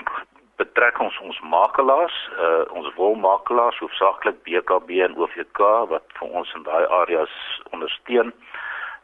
betrek 0.62 1.00
ons 1.04 1.18
ons 1.26 1.40
makelaars, 1.54 2.18
uh, 2.38 2.64
ons 2.78 2.90
wolmakelaars, 2.98 3.80
hoofsaaklik 3.84 4.44
BKB 4.48 5.02
en 5.08 5.18
OVK 5.18 5.62
wat 5.94 6.18
vir 6.20 6.36
ons 6.42 6.54
in 6.58 6.66
daai 6.68 6.86
areas 7.02 7.34
ondersteun. 7.72 8.34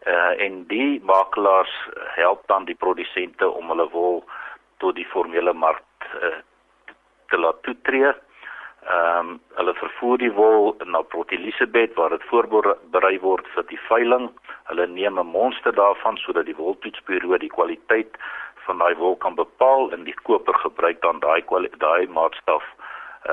Uh, 0.08 0.34
en 0.46 0.62
die 0.72 1.02
makelaars 1.04 1.74
help 2.16 2.46
dan 2.52 2.70
die 2.70 2.78
produsente 2.86 3.50
om 3.50 3.74
hulle 3.74 3.90
wol 3.96 4.22
tot 4.84 4.96
die 4.96 5.08
formele 5.14 5.54
mark 5.54 6.12
uh, 6.22 6.38
te 7.28 7.42
laat 7.42 7.64
toetree 7.68 8.14
Ehm 8.88 9.30
um, 9.30 9.40
hulle 9.60 9.74
vervoer 9.76 10.18
die 10.22 10.32
wol 10.32 10.70
na 10.86 11.02
Port 11.02 11.32
Elizabeth 11.36 11.96
waar 11.96 12.14
dit 12.16 12.24
voorberei 12.30 13.18
word 13.20 13.48
vir 13.56 13.66
die 13.68 13.80
veiling. 13.88 14.30
Hulle 14.70 14.86
neem 14.88 15.20
'n 15.20 15.28
monster 15.28 15.74
daarvan 15.76 16.18
sodat 16.18 16.46
die 16.46 16.56
woltoetsbureau 16.56 17.38
die 17.38 17.52
kwaliteit 17.58 18.16
van 18.68 18.78
daai 18.84 18.96
wol 19.00 19.16
kan 19.24 19.36
bepaal 19.36 19.92
en 19.96 20.04
die 20.04 20.16
koper 20.28 20.56
gebruik 20.64 21.02
dan 21.02 21.20
daai 21.24 21.42
daai 21.78 22.08
maatstaf 22.20 22.64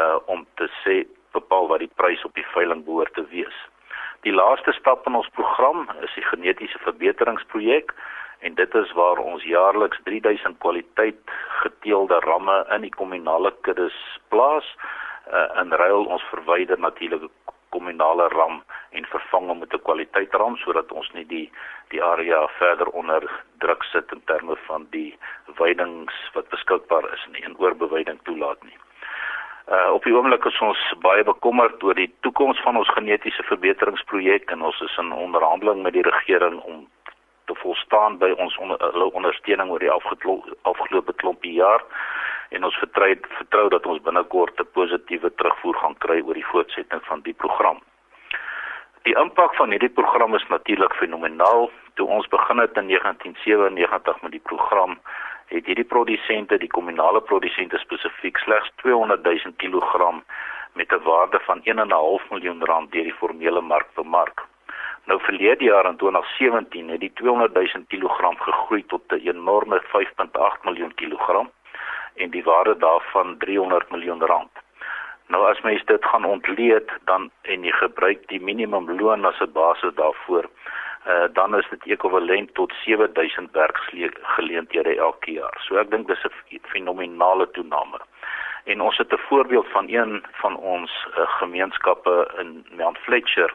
uh 0.00 0.18
om 0.26 0.46
te 0.60 0.68
sê 0.82 1.04
bepaal 1.36 1.68
wat 1.68 1.82
die 1.82 1.94
prys 2.00 2.24
op 2.24 2.34
die 2.34 2.46
veiling 2.54 2.84
behoort 2.86 3.14
te 3.14 3.26
wees. 3.30 3.56
Die 4.26 4.32
laaste 4.32 4.72
stap 4.72 5.06
in 5.06 5.18
ons 5.18 5.28
program 5.36 5.88
is 6.06 6.14
die 6.14 6.24
genetiese 6.30 6.78
verbeteringsprojek 6.86 7.92
en 8.46 8.54
dit 8.54 8.74
is 8.74 8.92
waar 8.92 9.18
ons 9.18 9.44
jaarliks 9.44 10.00
3000 10.04 10.58
kwaliteit 10.64 11.34
geteelde 11.62 12.18
ramme 12.24 12.58
in 12.76 12.86
die 12.86 12.94
kommunale 13.00 13.52
kuddes 13.66 13.96
plaas 14.28 14.68
uh, 15.32 15.48
in 15.62 15.72
ruil 15.72 16.04
ons 16.16 16.24
verwyder 16.30 16.80
natuurlike 16.80 17.30
kommunale 17.74 18.28
ram 18.28 18.62
en 18.98 19.12
vervang 19.14 19.50
hom 19.50 19.58
met 19.58 19.74
'n 19.74 19.86
kwaliteitsram 19.88 20.56
sodat 20.62 20.92
ons 20.92 21.10
nie 21.12 21.26
die 21.34 21.48
die 21.92 22.02
area 22.02 22.46
verder 22.58 22.88
onder 23.00 23.22
druk 23.58 23.82
sit 23.92 24.12
in 24.12 24.22
terme 24.24 24.56
van 24.68 24.86
die 24.90 25.18
weidings 25.58 26.14
wat 26.34 26.48
beskikbaar 26.48 27.12
is 27.12 27.26
nie 27.32 27.44
en 27.44 27.58
oorbeweiding 27.58 28.18
toelaat 28.22 28.62
nie. 28.62 28.78
Uh 29.74 29.90
op 29.96 30.04
die 30.04 30.14
oomblik 30.16 30.44
is 30.44 30.60
ons 30.60 30.80
baie 31.00 31.24
bekommerd 31.24 31.82
oor 31.82 31.94
die 31.94 32.10
toekoms 32.20 32.60
van 32.60 32.76
ons 32.76 32.90
genetiese 32.96 33.42
verbeteringsprojek 33.42 34.50
en 34.50 34.62
ons 34.62 34.80
is 34.80 34.96
in 35.02 35.12
onderhandeling 35.12 35.82
met 35.82 35.92
die 35.92 36.08
regering 36.10 36.60
om 36.60 36.88
te 37.44 37.54
volstaan 37.54 38.18
by 38.18 38.30
ons 38.36 38.56
onder, 38.56 39.04
ondersteuning 39.04 39.70
oor 39.70 39.80
die 39.80 39.94
afgelope 40.62 41.12
klompie 41.22 41.52
jaar 41.52 41.84
en 42.54 42.64
ons 42.64 42.76
vertrou 42.78 43.10
vertrou 43.38 43.68
dat 43.72 43.86
ons 43.86 44.02
binnekort 44.08 44.60
'n 44.60 44.72
positiewe 44.78 45.30
terugvoer 45.34 45.76
gaan 45.82 45.96
kry 46.04 46.18
oor 46.20 46.34
die 46.34 46.50
voortsetting 46.52 47.02
van 47.10 47.20
die 47.20 47.34
program. 47.42 47.78
Die 49.02 49.16
impak 49.24 49.54
van 49.54 49.70
hierdie 49.70 49.96
program 49.98 50.34
is 50.34 50.46
natuurlik 50.48 50.94
fenomenaal. 50.94 51.70
Toe 51.94 52.06
ons 52.08 52.28
begin 52.28 52.58
het 52.58 52.76
in 52.76 52.86
1997 52.88 54.22
met 54.22 54.30
die 54.30 54.46
program, 54.50 54.98
het 55.46 55.66
hierdie 55.66 55.90
produsente, 55.94 56.58
die 56.58 56.74
kommunale 56.76 57.20
produsente 57.20 57.78
spesifiek 57.78 58.38
slegs 58.38 58.70
200 58.76 59.22
000 59.22 59.54
kg 59.56 60.22
met 60.72 60.92
'n 60.92 61.02
waarde 61.02 61.40
van 61.40 61.60
1.5 61.64 62.30
miljoen 62.30 62.64
rand 62.64 62.92
deur 62.92 63.02
die 63.02 63.20
formele 63.20 63.60
mark 63.60 63.88
bemark. 63.94 64.46
Nou 65.04 65.20
verlede 65.20 65.64
jaar 65.64 65.86
in 65.86 65.96
2017 65.96 66.88
het 66.88 67.00
die 67.00 67.12
200 67.12 67.54
000 67.54 67.84
kg 67.88 68.38
gegroei 68.38 68.84
tot 68.86 69.02
'n 69.08 69.28
enorme 69.28 69.82
5.8 69.82 70.64
miljoen 70.64 70.94
kilogram 70.94 71.50
en 72.14 72.30
die 72.30 72.44
waarde 72.44 72.76
daarvan 72.76 73.38
300 73.38 73.90
miljoen 73.90 74.22
rand. 74.22 74.50
Nou 75.26 75.48
as 75.48 75.60
mens 75.60 75.84
dit 75.84 76.04
gaan 76.04 76.24
ontleed 76.24 76.90
dan 77.04 77.30
en 77.42 77.64
jy 77.64 77.72
gebruik 77.72 78.28
die 78.28 78.40
minimumloon 78.40 79.24
as 79.24 79.40
'n 79.40 79.52
basis 79.52 79.94
daarvoor, 79.94 80.44
uh, 81.06 81.24
dan 81.32 81.56
is 81.56 81.68
dit 81.70 81.84
ekwivalent 81.84 82.54
tot 82.54 82.72
7000 82.84 83.52
werksgeleenthede 83.52 84.96
elke 84.96 85.32
jaar. 85.32 85.56
So 85.60 85.76
ek 85.76 85.90
dink 85.90 86.08
dis 86.08 86.24
'n 86.24 86.60
fenominale 86.62 87.50
toename. 87.50 88.00
En 88.64 88.80
ons 88.80 88.96
het 88.96 89.12
'n 89.12 89.26
voorbeeld 89.28 89.68
van 89.68 89.88
een 89.88 90.24
van 90.32 90.56
ons 90.56 91.06
uh, 91.18 91.24
gemeenskappe 91.26 92.30
in 92.38 92.66
Mount 92.70 92.98
Fletcher 92.98 93.54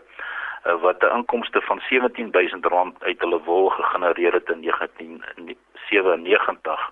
uh, 0.66 0.82
wat 0.82 1.02
'n 1.02 1.16
inkomste 1.16 1.62
van 1.62 1.80
17000 1.80 2.66
rand 2.66 3.04
uit 3.04 3.20
hulle 3.20 3.42
wol 3.44 3.70
gegenereer 3.70 4.34
het 4.34 4.50
in 4.50 4.62
1997 4.62 6.92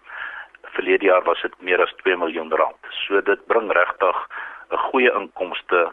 verlede 0.75 1.05
jaar 1.05 1.23
was 1.23 1.41
dit 1.41 1.53
meer 1.61 1.81
as 1.81 1.93
2 2.03 2.17
miljoen 2.17 2.51
rand. 2.51 2.91
So 3.07 3.21
dit 3.21 3.45
bring 3.47 3.71
regtig 3.71 4.27
'n 4.71 4.77
goeie 4.77 5.11
inkomste 5.11 5.91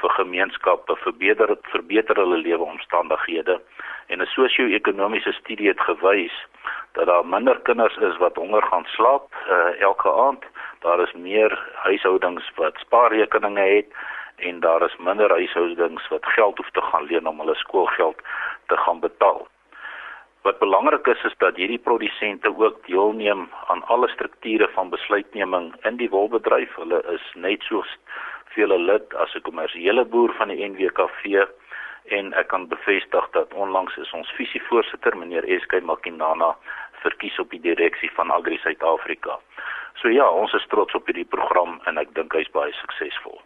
vir 0.00 0.10
gemeenskappe, 0.10 0.96
verbeter 0.96 1.56
verbeter 1.72 2.16
hulle 2.16 2.36
leweomstandighede 2.36 3.60
en 4.08 4.22
'n 4.22 4.26
sosio-ekonomiese 4.26 5.32
studie 5.32 5.68
het 5.68 5.80
gewys 5.80 6.36
dat 6.92 7.06
daar 7.06 7.26
minder 7.26 7.60
kinders 7.60 7.96
is 7.96 8.16
wat 8.16 8.36
honger 8.36 8.62
gaan 8.62 8.84
slaap 8.84 9.26
uh, 9.48 9.80
elke 9.80 10.12
aand. 10.12 10.44
Daar 10.80 11.00
is 11.00 11.12
meer 11.12 11.52
huishoudings 11.74 12.50
wat 12.54 12.76
spaarrekeninge 12.76 13.60
het 13.60 13.88
en 14.36 14.60
daar 14.60 14.82
is 14.82 14.96
minder 14.96 15.30
huishoudings 15.30 16.08
wat 16.08 16.26
geld 16.26 16.56
hoef 16.56 16.70
te 16.70 16.82
gaan 16.82 17.04
leen 17.04 17.26
om 17.26 17.38
hulle 17.38 17.54
skoolgeld 17.54 18.18
te 18.66 18.76
gaan 18.76 19.00
betaal. 19.00 19.48
Wat 20.42 20.58
belangrik 20.58 21.06
is 21.06 21.22
is 21.24 21.34
dat 21.36 21.56
hierdie 21.56 21.78
produsente 21.78 22.48
ook 22.56 22.86
deelneem 22.86 23.48
aan 23.66 23.82
alle 23.84 24.08
strukture 24.08 24.68
van 24.68 24.88
besluitneming 24.88 25.74
in 25.84 25.96
die 25.96 26.08
wolbedryf. 26.10 26.74
Hulle 26.74 27.02
is 27.12 27.26
net 27.34 27.62
so 27.68 27.84
veel 28.54 28.78
lid 28.78 29.14
as 29.14 29.34
'n 29.34 29.42
kommersiële 29.48 30.04
boer 30.04 30.32
van 30.38 30.48
die 30.48 30.64
NWKV 30.68 31.44
en 32.04 32.32
ek 32.32 32.48
kan 32.48 32.68
bevestig 32.68 33.30
dat 33.30 33.54
onlangs 33.54 33.96
is 33.96 34.12
ons 34.12 34.30
visievoorsitter 34.30 35.16
meneer 35.16 35.60
SK 35.60 35.80
Makinana 35.82 36.56
verkies 36.92 37.38
op 37.38 37.50
die 37.50 37.60
direksie 37.60 38.10
van 38.14 38.30
Agri 38.30 38.58
Suid-Afrika. 38.58 39.38
So 39.94 40.08
ja, 40.08 40.28
ons 40.28 40.52
is 40.52 40.66
trots 40.66 40.94
op 40.94 41.06
hierdie 41.06 41.28
program 41.28 41.80
en 41.84 41.98
ek 41.98 42.14
dink 42.14 42.32
hy's 42.32 42.50
baie 42.50 42.72
suksesvol. 42.72 43.40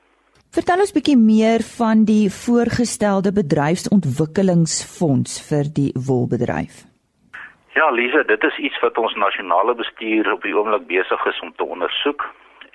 Vertel 0.54 0.84
ons 0.84 0.92
bietjie 0.94 1.16
meer 1.18 1.64
van 1.66 2.04
die 2.06 2.30
voorgestelde 2.30 3.32
bedryfsontwikkelingsfonds 3.34 5.32
vir 5.48 5.66
die 5.78 5.90
wolbedryf. 6.08 6.86
Ja, 7.74 7.88
Lise, 7.90 8.22
dit 8.28 8.44
is 8.46 8.60
iets 8.68 8.78
wat 8.84 8.94
ons 9.02 9.16
nasionale 9.18 9.74
bestuur 9.74 10.30
op 10.30 10.46
die 10.46 10.54
oomblik 10.54 10.86
besig 10.86 11.26
is 11.26 11.40
om 11.42 11.50
te 11.58 11.66
ondersoek. 11.66 12.22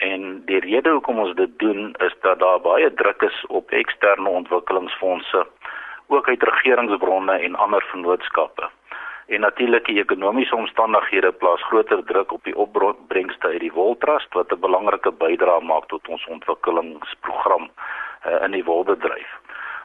En 0.10 0.44
die 0.50 0.60
rede 0.66 0.92
hoekom 0.98 1.24
ons 1.24 1.32
dit 1.40 1.54
doen 1.64 1.96
is 2.04 2.16
dat 2.28 2.44
daar 2.44 2.60
baie 2.68 2.92
druk 3.00 3.24
is 3.30 3.40
op 3.48 3.72
eksterne 3.72 4.28
ontwikkelingsfondse 4.42 5.48
ook 6.12 6.28
uit 6.28 6.44
regeringsbronne 6.52 7.40
en 7.48 7.56
ander 7.56 7.84
vennootskappe. 7.94 8.68
En 9.30 9.40
natuurlik 9.40 9.86
die 9.86 10.00
ekonomiese 10.02 10.56
omstandighede 10.56 11.32
plaas 11.32 11.64
groter 11.64 12.04
druk 12.04 12.32
op 12.32 12.44
die 12.44 12.56
opbrengste 12.58 13.48
uit 13.48 13.60
die 13.60 13.74
woltrust 13.74 14.34
wat 14.34 14.52
'n 14.52 14.60
belangrike 14.60 15.12
bydrae 15.12 15.62
maak 15.62 15.86
tot 15.88 16.08
ons 16.08 16.26
ontwikkelingsprogram 16.26 17.70
uh, 17.70 18.44
in 18.46 18.52
die 18.52 18.64
wolbedryf. 18.64 19.30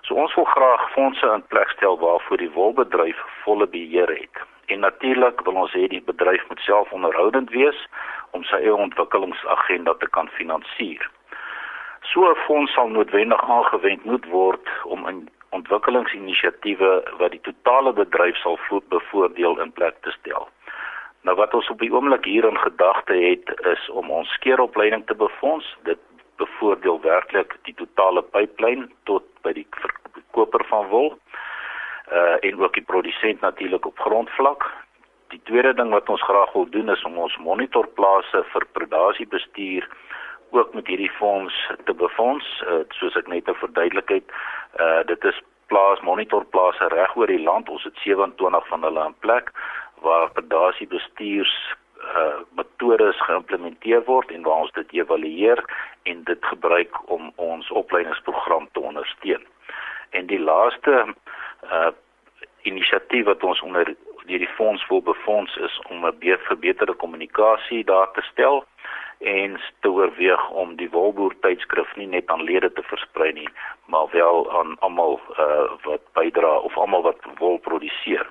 So 0.00 0.14
ons 0.14 0.34
wil 0.34 0.44
graag 0.44 0.90
fondse 0.92 1.26
in 1.34 1.44
plek 1.48 1.68
stel 1.68 1.98
waarvoor 1.98 2.36
die 2.36 2.50
wolbedryf 2.50 3.18
volle 3.44 3.66
beheer 3.66 4.08
het. 4.08 4.36
En 4.66 4.80
natuurlik 4.80 5.40
wil 5.40 5.54
ons 5.54 5.72
hê 5.72 5.86
die 5.88 6.02
bedryf 6.04 6.48
moet 6.48 6.60
self 6.60 6.92
onderhoudend 6.92 7.50
wees 7.50 7.86
om 8.30 8.44
sy 8.44 8.56
eie 8.56 8.74
ontwikkelingsagenda 8.74 9.94
te 9.94 10.08
kan 10.08 10.28
finansier. 10.28 11.10
So 12.00 12.30
'n 12.30 12.36
fonds 12.46 12.72
sal 12.72 12.88
noodwendig 12.88 13.48
aangewend 13.48 14.04
moet 14.04 14.24
word 14.24 14.68
om 14.84 15.08
in 15.08 15.28
ontwikkelingsinisiatiewe 15.58 16.90
wat 17.18 17.30
die 17.30 17.42
totale 17.46 17.92
bedryf 17.92 18.36
sal 18.42 18.58
voed 18.68 18.88
bevoordeel 18.88 19.60
in 19.62 19.72
plek 19.72 20.00
te 20.02 20.12
stel. 20.18 20.48
Nou 21.24 21.36
wat 21.40 21.54
ons 21.56 21.70
op 21.72 21.80
die 21.80 21.92
oomblik 21.92 22.26
hier 22.28 22.44
in 22.44 22.58
gedagte 22.58 23.14
het 23.16 23.52
is 23.72 23.88
om 23.90 24.10
ons 24.10 24.32
skeeropleiding 24.38 25.06
te 25.06 25.14
befonds. 25.14 25.66
Dit 25.88 26.00
bevoordeel 26.36 27.00
werklik 27.00 27.56
die 27.68 27.74
totale 27.74 28.22
pyplyn 28.22 28.88
tot 29.10 29.24
by 29.46 29.54
die 29.56 29.66
verkoper 29.80 30.64
van 30.68 30.88
wol. 30.92 31.14
Uh 32.12 32.36
en 32.44 32.60
ook 32.60 32.74
die 32.76 32.84
produsent 32.84 33.40
natuurlik 33.40 33.86
op 33.86 33.98
grondvlak. 33.98 34.66
Die 35.32 35.40
tweede 35.48 35.72
ding 35.74 35.90
wat 35.90 36.08
ons 36.08 36.22
graag 36.22 36.52
wil 36.52 36.68
doen 36.70 36.90
is 36.92 37.04
om 37.04 37.16
ons 37.18 37.38
monitorplase 37.40 38.44
vir 38.52 38.66
predasiebestuur 38.72 39.88
ook 40.50 40.74
met 40.74 40.86
hierdie 40.86 41.10
fonds 41.10 41.70
te 41.84 41.94
befonds. 41.94 42.62
Uh, 42.66 42.84
soos 42.88 43.16
ek 43.16 43.26
net 43.26 43.48
'n 43.48 43.54
verduidelikheid 43.54 44.26
uh 44.80 45.02
dit 45.06 45.24
is 45.24 45.42
plaas 45.66 46.00
monitorplase 46.00 46.88
reg 46.88 47.16
oor 47.16 47.26
die 47.26 47.42
land. 47.42 47.68
Ons 47.68 47.84
het 47.84 47.96
27 47.96 48.66
van 48.68 48.82
hulle 48.82 49.04
in 49.04 49.16
plek 49.18 49.50
waar 50.00 50.30
pedasie 50.30 50.86
bestuurs 50.86 51.54
uh 52.14 52.38
metodes 52.56 53.20
geïmplementeer 53.26 54.04
word 54.04 54.30
en 54.30 54.42
waar 54.42 54.66
ons 54.66 54.72
dit 54.72 54.92
evalueer 54.92 55.64
en 56.02 56.24
dit 56.24 56.44
gebruik 56.44 57.10
om 57.10 57.32
ons 57.36 57.70
opleidingsprogram 57.70 58.68
te 58.72 58.80
ondersteun. 58.80 59.46
En 60.10 60.26
die 60.26 60.40
laaste 60.40 61.14
uh 61.72 61.90
inisiatief 62.64 63.24
wat 63.24 63.44
ons 63.44 63.60
onder 63.60 63.94
hierdie 64.26 64.48
fonds 64.56 64.86
wil 64.88 65.02
befonds 65.02 65.56
is 65.56 65.80
om 65.88 66.06
'n 66.06 66.38
verbeterde 66.48 66.94
kommunikasie 66.94 67.84
daar 67.84 68.10
te 68.12 68.22
stel 68.22 68.64
en 69.24 69.60
te 69.80 69.90
oorweeg 69.90 70.50
om 70.50 70.76
die 70.76 70.90
Wolboer 70.90 71.34
tydskrif 71.40 71.96
nie 71.96 72.06
net 72.06 72.30
aan 72.30 72.42
lede 72.42 72.72
te 72.72 72.82
versprei 72.82 73.32
nie, 73.32 73.48
maar 73.86 74.08
wel 74.12 74.50
aan 74.58 74.76
almal 74.78 75.20
uh, 75.38 75.66
wat 75.82 76.04
bydra 76.12 76.56
of 76.68 76.76
almal 76.76 77.02
wat 77.02 77.28
wol 77.38 77.58
produseer. 77.58 78.26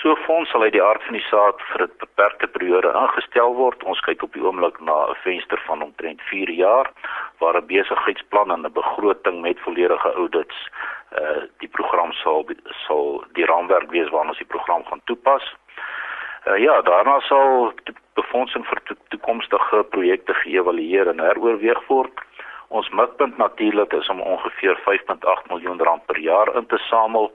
So 0.00 0.12
'n 0.12 0.24
fonds 0.26 0.50
sal 0.50 0.62
uit 0.62 0.72
die 0.72 0.82
aard 0.82 1.02
van 1.02 1.16
die 1.16 1.26
saak 1.28 1.60
vir 1.70 1.82
'n 1.82 1.92
beperkte 1.98 2.46
periode 2.46 2.92
aangestel 2.92 3.54
word. 3.54 3.84
Ons 3.84 4.00
kyk 4.00 4.22
op 4.22 4.32
die 4.32 4.44
oomblik 4.44 4.80
na 4.80 4.96
'n 5.08 5.14
venster 5.24 5.60
van 5.66 5.82
omtrent 5.82 6.20
4 6.22 6.50
jaar 6.50 6.90
waar 7.38 7.56
'n 7.56 7.66
besigheidsplan 7.66 8.50
en 8.50 8.66
'n 8.66 8.72
begroting 8.72 9.40
met 9.40 9.60
volledige 9.60 10.12
audits 10.12 10.58
uh 11.20 11.42
die 11.58 11.68
program 11.68 12.12
sal 12.12 12.44
sal 12.86 13.24
die 13.32 13.44
raamwerk 13.44 13.90
wees 13.90 14.08
waarna 14.08 14.28
ons 14.28 14.44
die 14.44 14.54
program 14.54 14.84
gaan 14.84 15.00
toepas. 15.04 15.54
Uh, 16.46 16.58
ja, 16.58 16.82
daarna 16.82 17.20
sal 17.20 17.72
befondsing 18.14 18.66
vir 18.66 18.80
to 18.86 18.94
toekomstige 19.10 19.82
projekte 19.90 20.34
geëvalueer 20.44 21.08
en 21.10 21.18
heroorweeg 21.20 21.80
word. 21.88 22.20
Ons 22.68 22.90
mikpunt 22.94 23.36
natuurlik 23.36 23.92
is 23.92 24.08
om 24.08 24.20
ongeveer 24.20 24.78
5.8 24.84 25.50
miljoen 25.50 25.82
rand 25.82 26.06
per 26.06 26.18
jaar 26.18 26.54
in 26.54 26.66
te 26.66 26.78
samel 26.86 27.32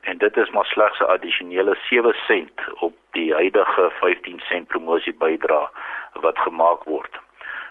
en 0.00 0.18
dit 0.18 0.36
is 0.36 0.50
maar 0.50 0.70
slegs 0.70 1.00
'n 1.00 1.10
addisionele 1.16 1.74
7 1.88 2.14
sent 2.26 2.62
op 2.86 2.94
die 3.18 3.34
huidige 3.34 3.90
15 4.00 4.40
sent 4.48 4.68
promosie 4.68 5.16
bydrae 5.18 5.68
wat 6.12 6.38
gemaak 6.38 6.84
word. 6.84 7.20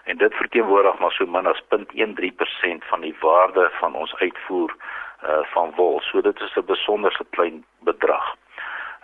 En 0.04 0.16
dit 0.16 0.34
verteenwoordig 0.34 0.98
maar 0.98 1.12
so 1.12 1.26
min 1.26 1.46
as 1.46 1.62
0.13% 1.68 2.84
van 2.92 3.00
die 3.00 3.16
waarde 3.20 3.70
van 3.80 3.94
ons 3.94 4.14
uitvoer 4.16 4.76
uh, 4.76 5.38
van 5.54 5.72
wol. 5.76 6.00
So 6.00 6.20
dit 6.20 6.40
is 6.40 6.56
'n 6.56 6.64
besonderse 6.66 7.24
klein 7.30 7.64
bedrag. 7.80 8.36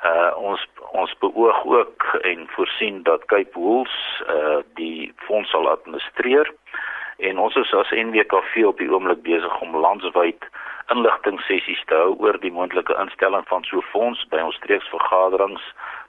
Uh 0.04 0.32
ons 0.36 0.62
ons 0.92 1.18
beoog 1.18 1.64
ook 1.64 2.04
en 2.22 2.48
voorsien 2.48 3.02
dat 3.02 3.24
Cape 3.24 3.52
Wools 3.52 4.22
uh 4.28 4.62
die 4.74 5.12
fonds 5.16 5.50
sal 5.50 5.68
administreer. 5.68 6.54
En 7.18 7.38
ons 7.38 7.54
is 7.54 7.72
as 7.74 7.90
NWKV 7.90 8.64
op 8.64 8.78
die 8.78 8.88
oomblik 8.92 9.22
besig 9.22 9.60
om 9.60 9.76
landwyd 9.76 10.46
inligtingsessies 10.94 11.82
te 11.86 11.94
hou 11.94 12.14
oor 12.24 12.38
die 12.40 12.52
moontlike 12.52 12.96
instelling 13.02 13.44
van 13.48 13.64
so 13.68 13.78
'n 13.78 13.90
fonds 13.92 14.24
by 14.32 14.40
ons 14.40 14.56
streeksvergaderings, 14.56 15.64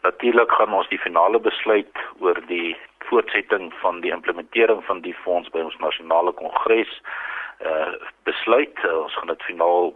Natuurlik 0.02 0.52
gaan 0.52 0.74
ons 0.74 0.88
die 0.90 1.04
finale 1.06 1.40
besluit 1.40 1.98
oor 2.20 2.42
die 2.50 2.78
voortsetting 3.10 3.74
van 3.82 4.00
die 4.02 4.12
implementering 4.12 4.84
van 4.86 5.02
die 5.02 5.16
fonds 5.24 5.50
by 5.50 5.64
ons 5.66 5.78
nasionale 5.84 6.32
kongres 6.32 7.02
uh 7.64 7.94
besluit. 8.28 8.84
Uh, 8.84 8.98
ons 9.06 9.16
gaan 9.16 9.32
dit 9.34 9.44
finaal 9.50 9.94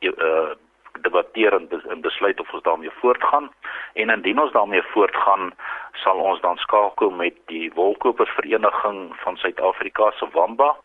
uh 0.00 0.52
debatteer 1.00 1.54
en, 1.56 1.68
en 1.88 2.00
besluit 2.00 2.40
of 2.40 2.52
ons 2.52 2.62
daarmee 2.62 2.90
voortgaan. 2.90 3.50
En 3.92 4.10
indien 4.10 4.40
ons 4.40 4.52
daarmee 4.52 4.82
voortgaan 4.82 5.52
sal 5.92 6.16
ons 6.16 6.40
dan 6.40 6.56
skakel 6.56 7.10
met 7.10 7.34
die 7.46 7.72
wolkopersvereniging 7.74 9.12
van 9.24 9.36
Suid-Afrika 9.36 10.10
se 10.10 10.28
Wamba 10.32 10.76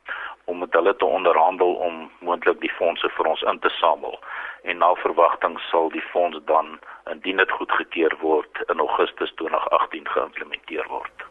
om 0.46 0.58
met 0.58 0.74
hulle 0.74 0.96
te 0.96 1.06
onderhandel 1.06 1.74
om 1.74 2.12
moontlik 2.20 2.60
die 2.60 2.72
fondse 2.72 3.10
vir 3.10 3.26
ons 3.26 3.42
in 3.42 3.60
te 3.60 3.70
samel. 3.70 4.20
En 4.64 4.78
na 4.78 4.94
verwagting 5.04 5.60
sal 5.70 5.90
die 5.90 6.06
fonds 6.12 6.40
dan 6.46 6.80
indien 7.12 7.44
dit 7.44 7.52
goedgekeur 7.52 8.16
word 8.20 8.64
in 8.68 8.80
Augustus 8.80 9.34
2018 9.36 10.08
geïmplementeer 10.08 10.88
word. 10.88 11.27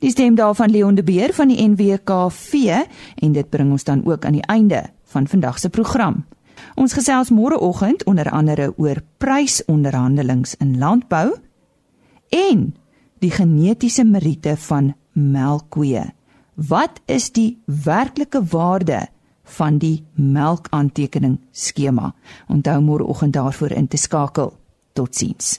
Die 0.00 0.10
stem 0.10 0.34
daarvan 0.34 0.70
Leon 0.70 0.94
de 0.96 1.02
Beer 1.04 1.34
van 1.36 1.50
die 1.52 1.60
NWKV 1.60 2.52
en 3.20 3.32
dit 3.36 3.48
bring 3.52 3.70
ons 3.70 3.84
dan 3.84 4.00
ook 4.06 4.24
aan 4.24 4.38
die 4.38 4.46
einde 4.48 4.86
van 5.12 5.28
vandag 5.28 5.58
se 5.60 5.68
program. 5.68 6.24
Ons 6.74 6.96
gesels 6.96 7.28
môreoggend 7.28 8.04
onder 8.08 8.30
andere 8.30 8.72
oor 8.76 9.02
prysonderhandelings 9.20 10.54
in 10.56 10.78
landbou 10.78 11.36
en 12.32 12.70
die 13.20 13.30
genetiese 13.30 14.04
meriete 14.04 14.56
van 14.56 14.94
melkkoeë. 15.12 16.08
Wat 16.54 17.00
is 17.04 17.28
die 17.36 17.58
werklike 17.64 18.40
waarde 18.52 19.06
van 19.44 19.78
die 19.78 20.04
melkaantekening 20.14 21.40
skema? 21.52 22.14
Onthou 22.48 22.80
môreoggend 22.80 23.36
daarvoor 23.36 23.76
in 23.76 23.88
te 23.88 24.00
skakel. 24.00 24.54
Totsiens. 24.92 25.58